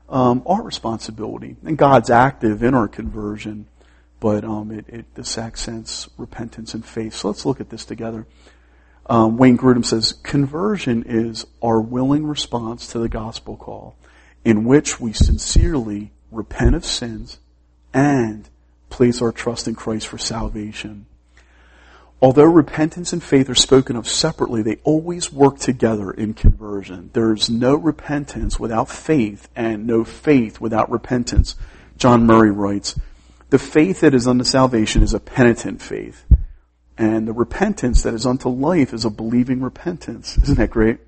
[0.09, 1.57] um, our responsibility.
[1.63, 3.67] And God's active in our conversion,
[4.19, 7.13] but um, it, it, this accents repentance and faith.
[7.13, 8.27] So let's look at this together
[9.09, 13.97] um, Wayne Grudem says, conversion is our willing response to the gospel call
[14.45, 17.39] in which we sincerely repent of sins
[17.93, 18.49] and
[18.91, 21.07] place our trust in Christ for salvation.
[22.21, 27.11] although repentance and faith are spoken of separately, they always work together in conversion.
[27.13, 31.55] There's no repentance without faith and no faith without repentance.
[31.97, 32.99] John Murray writes,
[33.51, 36.25] the faith that is unto salvation is a penitent faith.
[36.99, 40.37] And the repentance that is unto life is a believing repentance.
[40.43, 40.99] Isn't that great?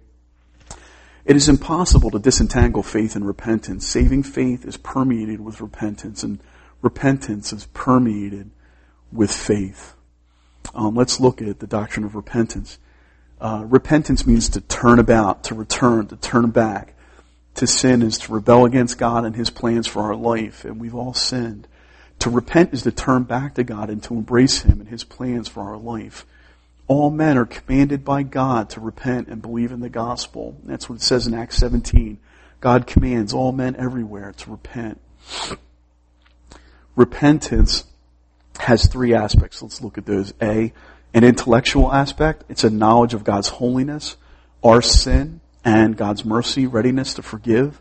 [1.24, 3.86] It is impossible to disentangle faith and repentance.
[3.86, 6.40] Saving faith is permeated with repentance, and
[6.80, 8.50] repentance is permeated
[9.12, 9.94] with faith.
[10.74, 12.78] Um, let's look at the doctrine of repentance.
[13.40, 16.94] Uh, repentance means to turn about, to return, to turn back.
[17.56, 20.94] To sin is to rebel against God and His plans for our life, and we've
[20.94, 21.66] all sinned.
[22.20, 25.48] To repent is to turn back to God and to embrace Him and His plans
[25.48, 26.26] for our life.
[26.86, 30.56] All men are commanded by God to repent and believe in the gospel.
[30.64, 32.18] That's what it says in Acts 17.
[32.60, 35.00] God commands all men everywhere to repent.
[36.96, 37.84] Repentance
[38.58, 39.62] has three aspects.
[39.62, 40.34] Let's look at those.
[40.42, 40.72] A,
[41.14, 42.44] an intellectual aspect.
[42.48, 44.16] It's a knowledge of God's holiness,
[44.62, 47.80] our sin, and God's mercy, readiness to forgive.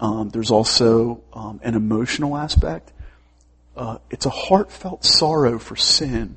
[0.00, 2.92] Um, there's also um, an emotional aspect.
[3.76, 6.36] Uh, it's a heartfelt sorrow for sin.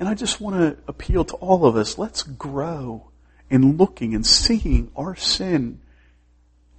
[0.00, 1.98] And I just want to appeal to all of us.
[1.98, 3.10] Let's grow
[3.50, 5.80] in looking and seeing our sin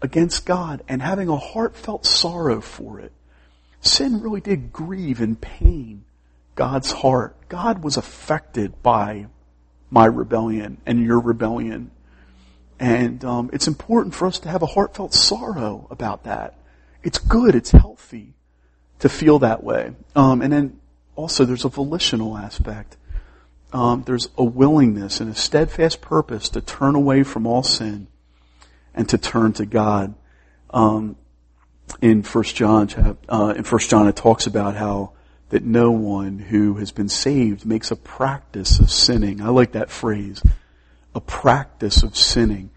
[0.01, 3.11] against God and having a heartfelt sorrow for it.
[3.81, 6.05] Sin really did grieve and pain
[6.55, 7.35] God's heart.
[7.47, 9.27] God was affected by
[9.89, 11.91] my rebellion and your rebellion.
[12.79, 16.55] And um, it's important for us to have a heartfelt sorrow about that.
[17.03, 17.55] It's good.
[17.55, 18.33] It's healthy
[18.99, 19.93] to feel that way.
[20.15, 20.79] Um, and then
[21.15, 22.97] also there's a volitional aspect.
[23.71, 28.07] Um, there's a willingness and a steadfast purpose to turn away from all sin
[28.93, 30.15] and to turn to God.
[30.71, 31.15] Um,
[32.01, 35.13] in First John, uh, in First John, it talks about how
[35.49, 39.41] that no one who has been saved makes a practice of sinning.
[39.41, 40.43] I like that phrase,
[41.15, 42.69] a practice of sinning.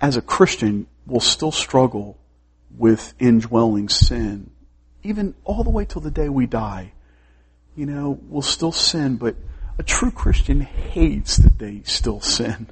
[0.00, 2.16] As a Christian, we'll still struggle
[2.76, 4.50] with indwelling sin,
[5.02, 6.92] even all the way till the day we die.
[7.76, 9.36] You know, we'll still sin, but
[9.78, 12.66] a true Christian hates that they still sin.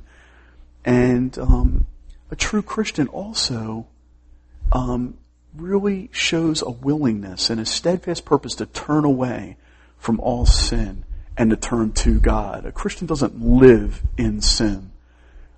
[0.84, 1.86] And um,
[2.30, 3.86] a true Christian also
[4.72, 5.16] um,
[5.54, 9.56] really shows a willingness and a steadfast purpose to turn away
[9.98, 11.04] from all sin
[11.36, 12.66] and to turn to God.
[12.66, 14.92] A Christian doesn't live in sin.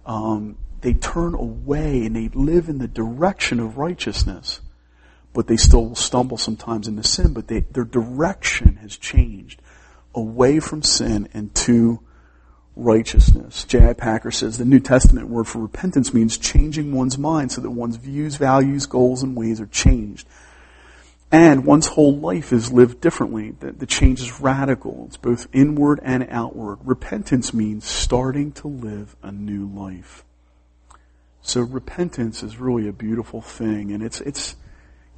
[0.07, 4.61] Um, they turn away and they live in the direction of righteousness,
[5.33, 7.33] but they still stumble sometimes into sin.
[7.33, 9.63] But they, their direction has changed
[10.15, 12.01] away from sin and to
[12.77, 13.65] righteousness.
[13.65, 13.93] J.I.
[13.93, 17.97] Packer says the New Testament word for repentance means changing one's mind so that one's
[17.97, 20.27] views, values, goals, and ways are changed.
[21.33, 23.53] And one's whole life is lived differently.
[23.53, 25.05] The, the change is radical.
[25.07, 26.79] It's both inward and outward.
[26.83, 30.25] Repentance means starting to live a new life.
[31.43, 34.57] So repentance is really a beautiful thing, and it's it's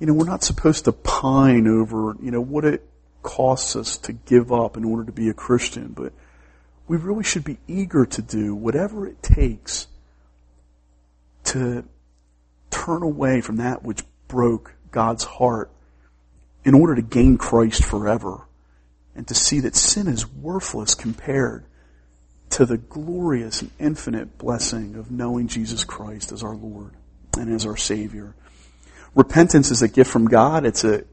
[0.03, 2.85] you know we're not supposed to pine over you know what it
[3.23, 6.13] costs us to give up in order to be a Christian, but
[6.89, 9.87] we really should be eager to do whatever it takes
[11.45, 11.85] to
[12.71, 15.71] turn away from that which broke God's heart
[16.65, 18.49] in order to gain Christ forever
[19.15, 21.65] and to see that sin is worthless compared
[22.51, 26.95] to the glorious and infinite blessing of knowing Jesus Christ as our Lord
[27.39, 28.35] and as our Savior.
[29.15, 30.65] Repentance is a gift from God.
[30.65, 31.05] It's a,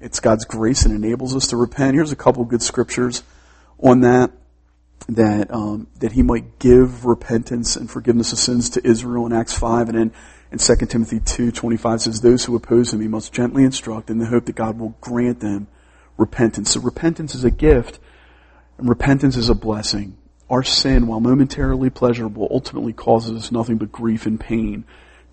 [0.00, 1.94] it's God's grace and enables us to repent.
[1.94, 3.22] Here's a couple good scriptures
[3.78, 4.32] on that
[5.08, 9.56] that um, that he might give repentance and forgiveness of sins to Israel in Acts
[9.56, 10.12] five, and then
[10.52, 14.10] in 2 Timothy two twenty five says, "Those who oppose him, he must gently instruct
[14.10, 15.68] in the hope that God will grant them
[16.16, 17.98] repentance." So repentance is a gift,
[18.76, 20.16] and repentance is a blessing.
[20.50, 24.84] Our sin, while momentarily pleasurable, ultimately causes us nothing but grief and pain.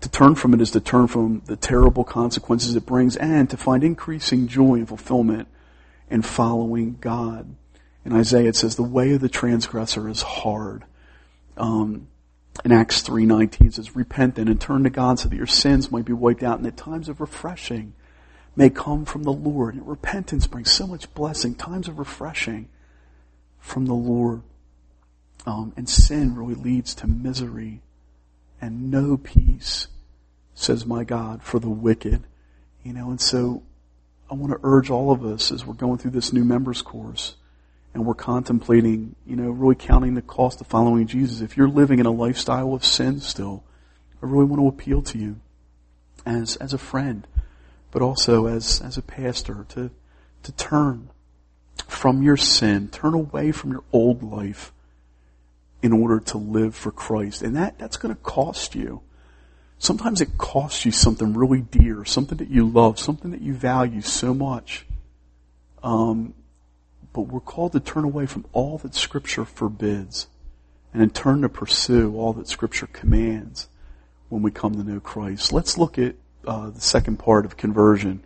[0.02, 3.56] To turn from it is to turn from the terrible consequences it brings, and to
[3.56, 5.48] find increasing joy and fulfillment
[6.10, 7.54] in following God.
[8.04, 10.84] In Isaiah, it says, the way of the transgressor is hard.
[11.56, 12.08] Um,
[12.64, 15.90] in Acts 3.19 it says, repent then and turn to God so that your sins
[15.90, 17.94] might be wiped out and that times of refreshing
[18.54, 19.74] may come from the Lord.
[19.74, 22.68] And repentance brings so much blessing, times of refreshing
[23.58, 24.42] from the Lord.
[25.44, 27.82] Um, and sin really leads to misery
[28.60, 29.88] and no peace,
[30.54, 32.24] says my God, for the wicked.
[32.82, 33.62] You know, and so
[34.30, 37.36] I want to urge all of us as we're going through this new members course
[37.94, 41.98] and we're contemplating, you know, really counting the cost of following Jesus, if you're living
[41.98, 43.64] in a lifestyle of sin still,
[44.22, 45.36] I really want to appeal to you
[46.26, 47.26] as, as a friend,
[47.90, 49.90] but also as, as a pastor to,
[50.42, 51.08] to turn,
[51.88, 52.88] from your sin.
[52.88, 54.72] Turn away from your old life
[55.82, 57.42] in order to live for Christ.
[57.42, 59.02] And that, that's going to cost you.
[59.78, 64.00] Sometimes it costs you something really dear, something that you love, something that you value
[64.00, 64.86] so much.
[65.82, 66.34] Um,
[67.12, 70.28] but we're called to turn away from all that Scripture forbids
[70.92, 73.68] and in turn to pursue all that Scripture commands
[74.28, 75.52] when we come to know Christ.
[75.52, 76.14] Let's look at
[76.46, 78.22] uh, the second part of conversion.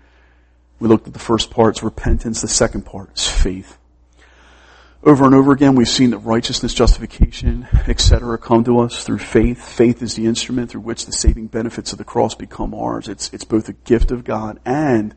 [0.78, 2.40] We looked at the first part, it's repentance.
[2.40, 3.76] The second part is faith.
[5.02, 9.66] Over and over again, we've seen that righteousness, justification, etc., come to us through faith.
[9.66, 13.08] Faith is the instrument through which the saving benefits of the cross become ours.
[13.08, 15.14] It's, it's both a gift of God and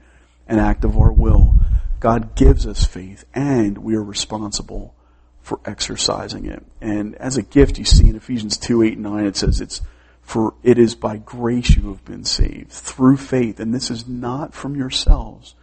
[0.48, 1.56] an act of our will.
[2.00, 4.96] God gives us faith, and we are responsible
[5.42, 6.64] for exercising it.
[6.80, 9.82] And as a gift, you see in Ephesians 2, 8, and 9, it says it's,
[10.22, 14.54] for it is by grace you have been saved, through faith, and this is not
[14.54, 15.56] from yourselves.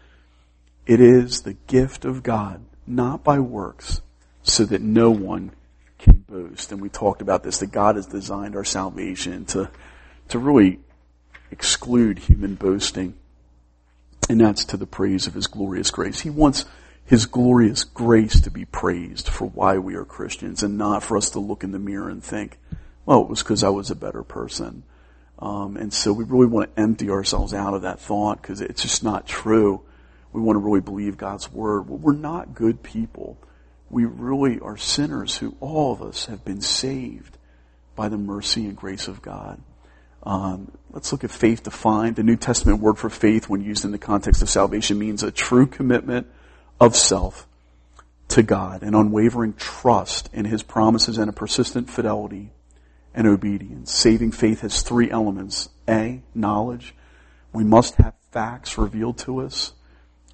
[0.86, 4.02] It is the gift of God, not by works,
[4.42, 5.52] so that no one
[5.98, 6.72] can boast.
[6.72, 9.70] And we talked about this, that God has designed our salvation to,
[10.28, 10.80] to really
[11.50, 13.14] exclude human boasting.
[14.28, 16.20] And that's to the praise of His glorious grace.
[16.20, 16.64] He wants
[17.04, 21.30] His glorious grace to be praised for why we are Christians and not for us
[21.30, 22.58] to look in the mirror and think,
[23.04, 24.84] well, it was because I was a better person.
[25.38, 28.82] Um, and so we really want to empty ourselves out of that thought because it's
[28.82, 29.82] just not true.
[30.32, 31.88] We want to really believe God's word.
[31.88, 33.38] Well, we're not good people
[33.90, 37.36] we really are sinners who all of us have been saved
[37.96, 39.60] by the mercy and grace of God.
[40.22, 42.16] Um, let's look at faith defined.
[42.16, 45.30] The New Testament word for faith, when used in the context of salvation, means a
[45.30, 46.28] true commitment
[46.80, 47.46] of self
[48.28, 52.52] to God, an unwavering trust in His promises, and a persistent fidelity
[53.12, 53.92] and obedience.
[53.92, 55.68] Saving faith has three elements.
[55.88, 56.94] A, knowledge.
[57.52, 59.72] We must have facts revealed to us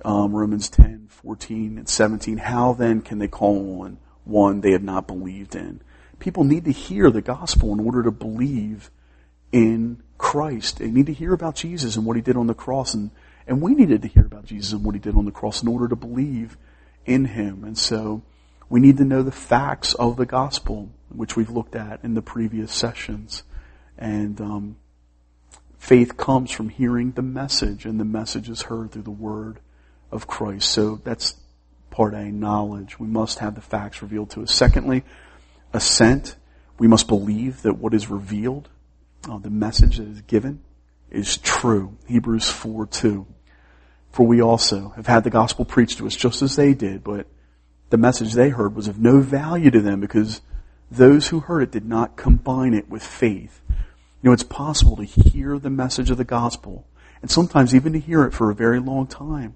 [0.05, 2.38] um, Romans 10, 14, and 17.
[2.38, 5.80] How then can they call on one they have not believed in?
[6.18, 8.90] People need to hear the gospel in order to believe
[9.53, 10.78] in Christ.
[10.78, 12.94] They need to hear about Jesus and what he did on the cross.
[12.94, 13.11] And,
[13.47, 15.68] and we needed to hear about Jesus and what he did on the cross in
[15.68, 16.57] order to believe
[17.05, 17.64] in him.
[17.64, 18.22] And so
[18.68, 22.22] we need to know the facts of the gospel, which we've looked at in the
[22.22, 23.42] previous sessions.
[23.99, 24.76] And um,
[25.78, 29.61] faith comes from hearing the message, and the message is heard through the word
[30.16, 30.68] of Christ.
[30.70, 31.34] So that's
[31.90, 32.98] part A, knowledge.
[32.98, 34.52] We must have the facts revealed to us.
[34.52, 35.04] Secondly,
[35.72, 36.36] assent.
[36.78, 38.68] We must believe that what is revealed,
[39.30, 40.60] uh, the message that is given,
[41.10, 41.96] is true.
[42.06, 43.26] Hebrews 4 2.
[44.10, 47.26] For we also have had the gospel preached to us just as they did, but
[47.90, 50.40] the message they heard was of no value to them because
[50.90, 53.60] those who heard it did not combine it with faith.
[53.70, 56.86] You know, it's possible to hear the message of the gospel,
[57.22, 59.54] and sometimes even to hear it for a very long time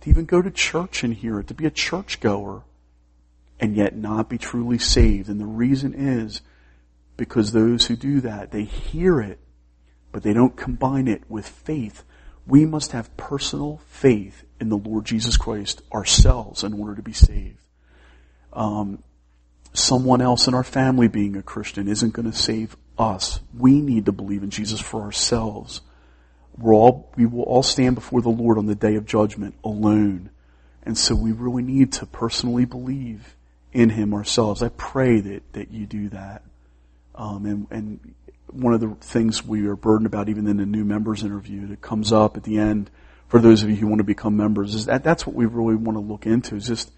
[0.00, 2.62] to even go to church and hear it, to be a churchgoer,
[3.60, 5.28] and yet not be truly saved.
[5.28, 6.40] And the reason is
[7.16, 9.38] because those who do that, they hear it,
[10.12, 12.04] but they don't combine it with faith.
[12.46, 17.12] We must have personal faith in the Lord Jesus Christ ourselves in order to be
[17.12, 17.60] saved.
[18.52, 19.02] Um,
[19.72, 23.40] someone else in our family being a Christian isn't going to save us.
[23.56, 25.82] We need to believe in Jesus for ourselves.
[26.58, 30.30] We're all, we will all stand before the Lord on the day of judgment alone.
[30.82, 33.36] And so we really need to personally believe
[33.72, 34.62] in Him ourselves.
[34.62, 36.42] I pray that, that you do that.
[37.14, 38.14] Um, and, and
[38.50, 41.80] one of the things we are burdened about, even in the new members interview that
[41.80, 42.90] comes up at the end,
[43.28, 45.74] for those of you who want to become members, is that that's what we really
[45.74, 46.56] want to look into.
[46.56, 46.90] Is just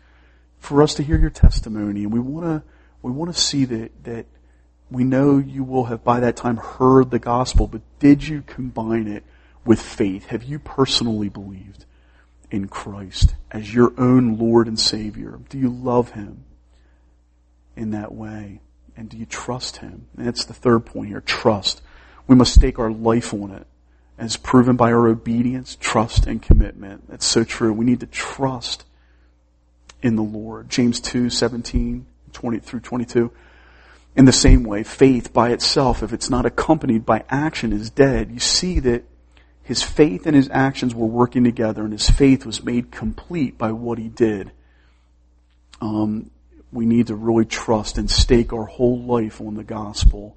[0.58, 2.62] for us to hear your testimony, and we want to
[3.02, 4.26] we want to see that that
[4.90, 9.08] we know you will have by that time heard the gospel, but did you combine
[9.08, 9.24] it
[9.64, 10.26] with faith?
[10.26, 11.84] Have you personally believed
[12.50, 15.38] in Christ as your own Lord and Savior?
[15.48, 16.44] Do you love Him
[17.76, 18.60] in that way?
[18.96, 20.06] And do you trust Him?
[20.16, 21.82] And that's the third point here, trust.
[22.26, 23.66] We must stake our life on it
[24.18, 27.08] as proven by our obedience, trust, and commitment.
[27.08, 27.72] That's so true.
[27.72, 28.84] We need to trust
[30.02, 30.68] in the Lord.
[30.68, 33.32] James 2, 17, 20 through 22.
[34.16, 38.30] In the same way, faith by itself, if it's not accompanied by action, is dead.
[38.30, 39.04] You see that
[39.70, 43.70] his faith and his actions were working together, and his faith was made complete by
[43.70, 44.50] what he did.
[45.80, 46.32] Um,
[46.72, 50.36] we need to really trust and stake our whole life on the gospel.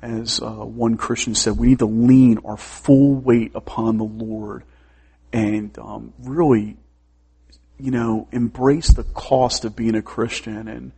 [0.00, 4.62] As uh, one Christian said, we need to lean our full weight upon the Lord
[5.32, 6.76] and um, really,
[7.76, 10.92] you know, embrace the cost of being a Christian and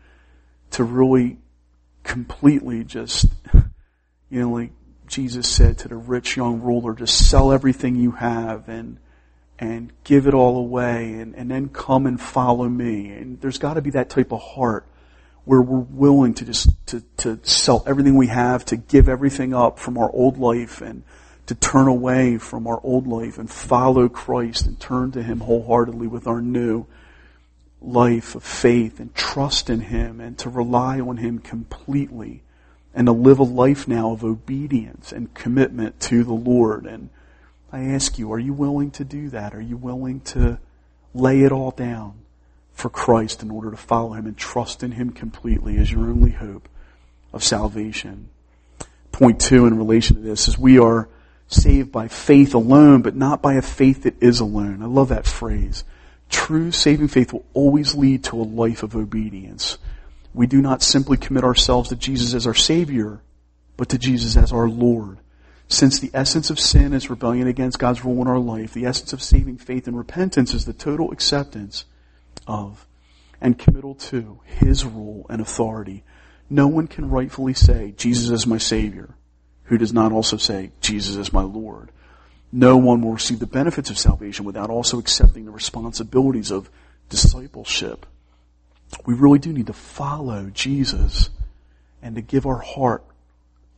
[0.73, 1.39] to really
[2.05, 3.29] completely just,
[4.29, 4.73] you know, like
[5.12, 8.96] Jesus said to the rich young ruler, just sell everything you have and,
[9.58, 13.10] and give it all away and, and then come and follow me.
[13.10, 14.86] And there's got to be that type of heart
[15.44, 19.78] where we're willing to just to, to sell everything we have, to give everything up
[19.78, 21.02] from our old life and
[21.44, 26.06] to turn away from our old life and follow Christ and turn to Him wholeheartedly
[26.06, 26.86] with our new
[27.82, 32.44] life of faith and trust in Him and to rely on Him completely
[32.95, 36.86] and to live a life now of obedience and commitment to the Lord.
[36.86, 37.11] And
[37.70, 39.55] I ask you, are you willing to do that?
[39.55, 40.59] Are you willing to
[41.14, 42.22] lay it all down?
[42.72, 46.32] for Christ in order to follow Him and trust in Him completely as your only
[46.32, 46.68] hope
[47.32, 48.28] of salvation.
[49.11, 51.09] Point two in relation to this is we are
[51.49, 54.82] saved by faith alone, but not by a faith that is alone.
[54.82, 55.84] I love that phrase.
[56.30, 59.76] True saving faith will always lead to a life of obedience.
[60.35, 63.20] We do not simply commit ourselves to Jesus as our Savior,
[63.76, 65.18] but to Jesus as our Lord.
[65.68, 69.12] Since the essence of sin is rebellion against God's rule in our life, the essence
[69.12, 71.85] of saving faith and repentance is the total acceptance
[72.47, 72.87] of
[73.41, 76.05] and committal to His rule and authority.
[76.49, 79.14] No one can rightfully say, Jesus is my Savior,
[79.64, 81.91] who does not also say, Jesus is my Lord.
[82.53, 86.70] No one will receive the benefits of salvation without also accepting the responsibilities of
[87.09, 88.05] discipleship.
[89.05, 91.30] We really do need to follow Jesus
[92.03, 93.05] and to give our heart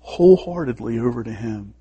[0.01, 1.75] wholeheartedly over to Him.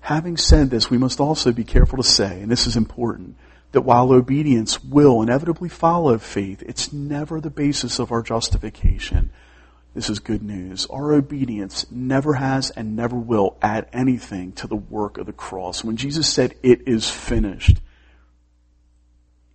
[0.00, 3.36] Having said this, we must also be careful to say, and this is important,
[3.72, 9.30] that while obedience will inevitably follow faith, it's never the basis of our justification.
[9.94, 10.86] This is good news.
[10.86, 15.82] Our obedience never has and never will add anything to the work of the cross.
[15.82, 17.80] When Jesus said, it is finished,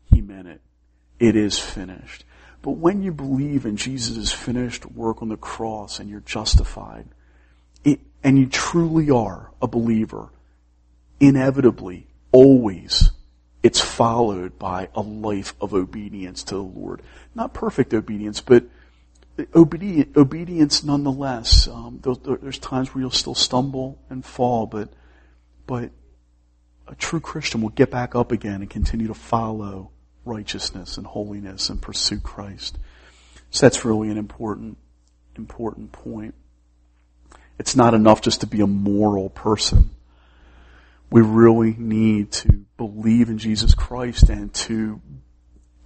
[0.06, 0.62] he meant it.
[1.20, 2.24] It is finished.
[2.62, 7.08] But when you believe in Jesus' finished work on the cross and you're justified,
[7.84, 10.30] it, and you truly are a believer,
[11.20, 13.12] inevitably, always,
[13.64, 17.02] it's followed by a life of obedience to the Lord.
[17.34, 18.66] Not perfect obedience, but
[19.56, 21.68] obedience nonetheless.
[21.68, 22.02] Um,
[22.42, 24.90] there's times where you'll still stumble and fall, but,
[25.66, 25.92] but
[26.88, 29.92] a true Christian will get back up again and continue to follow
[30.26, 32.78] righteousness and holiness and pursue Christ.
[33.52, 34.78] So that's really an important,
[35.36, 36.36] important point.
[37.58, 39.92] It's not enough just to be a moral person
[41.10, 45.02] we really need to believe in Jesus Christ and to,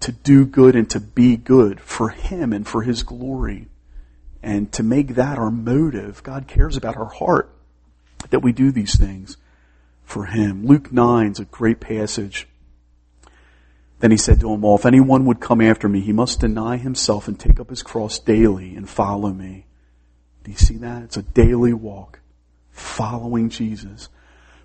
[0.02, 3.68] to do good and to be good for Him and for His glory.
[4.42, 6.22] And to make that our motive.
[6.24, 7.50] God cares about our heart
[8.30, 9.38] that we do these things
[10.04, 10.66] for Him.
[10.66, 12.48] Luke 9 is a great passage.
[14.04, 16.76] Then he said to them all, if anyone would come after me, he must deny
[16.76, 19.66] himself and take up his cross daily and follow me.
[20.44, 21.04] Do you see that?
[21.04, 22.20] It's a daily walk.
[22.72, 24.10] Following Jesus.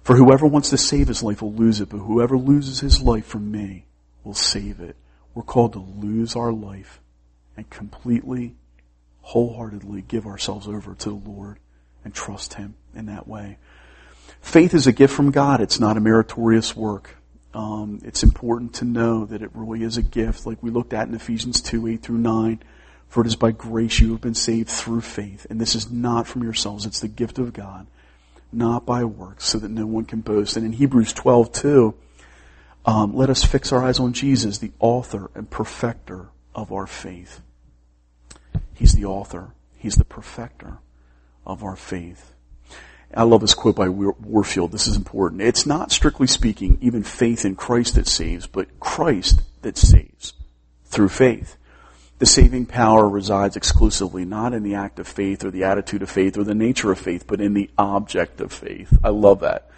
[0.03, 3.26] For whoever wants to save his life will lose it, but whoever loses his life
[3.26, 3.84] for me
[4.24, 4.97] will save it.
[5.34, 7.01] We're called to lose our life
[7.57, 8.57] and completely,
[9.20, 11.61] wholeheartedly give ourselves over to the Lord
[12.05, 13.59] and trust Him in that way.
[14.41, 15.61] Faith is a gift from God.
[15.61, 17.18] It's not a meritorious work.
[17.55, 21.09] Um, it's important to know that it really is a gift, like we looked at
[21.09, 22.63] in Ephesians 2, 8 through 9.
[23.09, 25.47] For it is by grace you have been saved through faith.
[25.49, 26.85] And this is not from yourselves.
[26.85, 27.87] It's the gift of God
[28.53, 30.57] not by works, so that no one can boast.
[30.57, 31.95] And in Hebrews 12, too,
[32.87, 37.41] um, let us fix our eyes on Jesus, the author and perfecter of our faith.
[38.75, 39.53] He's the author.
[39.77, 40.79] He's the perfecter
[41.45, 42.35] of our faith.
[43.15, 44.73] I love this quote by Warfield.
[44.73, 45.41] This is important.
[45.41, 50.35] It's not strictly speaking even faith in Christ that saves, but Christ that saves
[50.85, 51.57] through faith.
[52.19, 56.11] The saving power resides exclusively not in the act of faith or the attitude of
[56.11, 58.93] faith or the nature of faith, but in the object of faith.
[59.03, 59.71] I love that.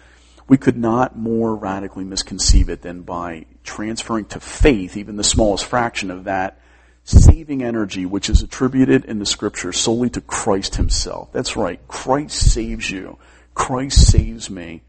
[0.47, 5.65] We could not more radically misconceive it than by transferring to faith even the smallest
[5.65, 6.59] fraction of that
[7.11, 11.31] saving energy which is attributed in the scripture solely to Christ himself.
[11.31, 11.79] That's right.
[11.87, 13.17] Christ saves you.
[13.53, 14.81] Christ saves me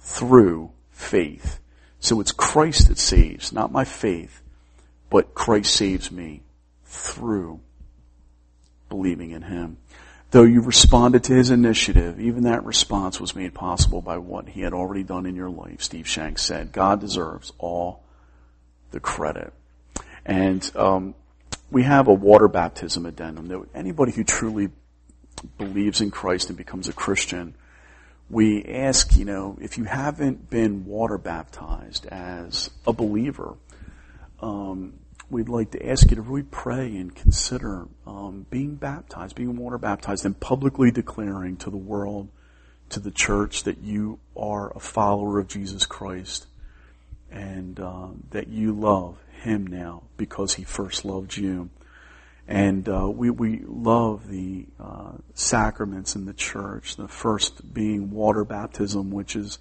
[0.00, 1.60] through faith.
[2.00, 4.42] So it's Christ that saves, not my faith,
[5.10, 6.42] but Christ saves me
[6.84, 7.60] through
[8.88, 9.78] believing in Him.
[10.30, 14.60] Though you responded to His initiative, even that response was made possible by what He
[14.60, 16.72] had already done in your life, Steve Shanks said.
[16.72, 18.02] God deserves all
[18.90, 19.52] the credit.
[20.26, 21.14] And um,
[21.74, 24.70] we have a water baptism addendum that anybody who truly
[25.58, 27.56] believes in Christ and becomes a Christian,
[28.30, 33.56] we ask, you know, if you haven't been water baptized as a believer,
[34.40, 39.56] um, we'd like to ask you to really pray and consider um, being baptized, being
[39.56, 42.28] water baptized, and publicly declaring to the world,
[42.90, 46.46] to the church, that you are a follower of Jesus Christ
[47.32, 51.70] and um, that you love him now because he first loved you.
[52.46, 58.44] And uh, we, we love the uh, sacraments in the church, the first being water
[58.44, 59.58] baptism, which is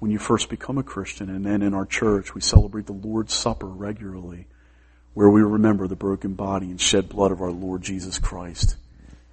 [0.00, 1.30] when you first become a Christian.
[1.30, 4.46] And then in our church, we celebrate the Lord's Supper regularly,
[5.12, 8.76] where we remember the broken body and shed blood of our Lord Jesus Christ,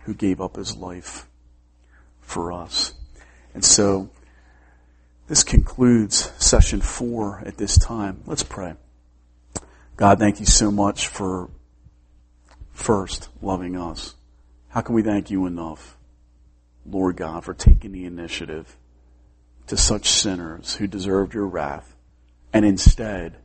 [0.02, 1.28] who gave up his life
[2.22, 2.94] for us.
[3.54, 4.10] And so,
[5.28, 8.22] this concludes session four at this time.
[8.28, 8.76] Let's pray.
[10.02, 11.52] God, thank you so much for
[12.72, 14.16] first loving us.
[14.70, 15.96] How can we thank you enough,
[16.90, 18.78] Lord God, for taking the initiative
[19.68, 21.96] to such sinners who deserved your wrath?
[22.52, 23.38] And instead,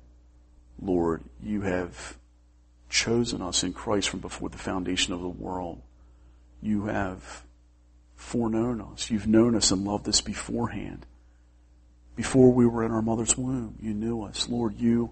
[0.81, 2.17] Lord, you have
[2.89, 5.83] chosen us in Christ from before the foundation of the world.
[6.63, 7.45] You have
[8.15, 9.11] foreknown us.
[9.11, 11.05] You've known us and loved us beforehand.
[12.15, 14.49] Before we were in our mother's womb, you knew us.
[14.49, 15.11] Lord, you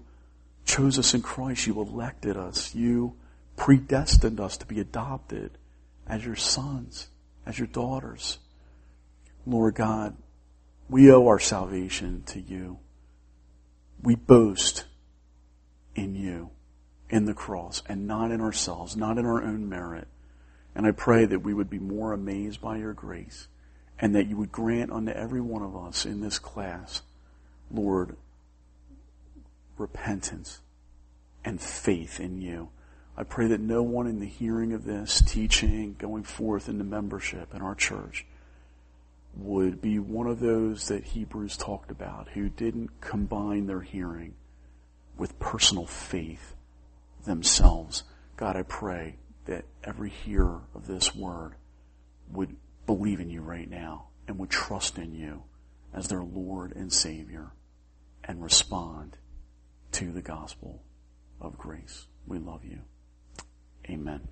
[0.65, 1.67] chose us in Christ.
[1.67, 2.75] You elected us.
[2.75, 3.15] You
[3.55, 5.51] predestined us to be adopted
[6.07, 7.07] as your sons,
[7.45, 8.39] as your daughters.
[9.45, 10.15] Lord God,
[10.89, 12.79] we owe our salvation to you.
[14.01, 14.85] We boast
[15.95, 16.51] in you,
[17.09, 20.07] in the cross, and not in ourselves, not in our own merit.
[20.75, 23.47] And I pray that we would be more amazed by your grace
[23.97, 27.01] and that you would grant unto every one of us in this class,
[27.71, 28.17] Lord,
[29.77, 30.61] repentance
[31.43, 32.69] and faith in you.
[33.17, 37.53] I pray that no one in the hearing of this teaching, going forth into membership
[37.53, 38.25] in our church,
[39.35, 44.35] would be one of those that Hebrews talked about who didn't combine their hearing
[45.17, 46.55] with personal faith
[47.25, 48.03] themselves.
[48.37, 49.15] God, I pray
[49.45, 51.53] that every hearer of this word
[52.31, 52.55] would
[52.85, 55.43] believe in you right now and would trust in you
[55.93, 57.51] as their Lord and Savior
[58.23, 59.17] and respond
[59.95, 60.83] to the gospel
[61.39, 62.07] of grace.
[62.27, 62.79] We love you.
[63.89, 64.27] Amen.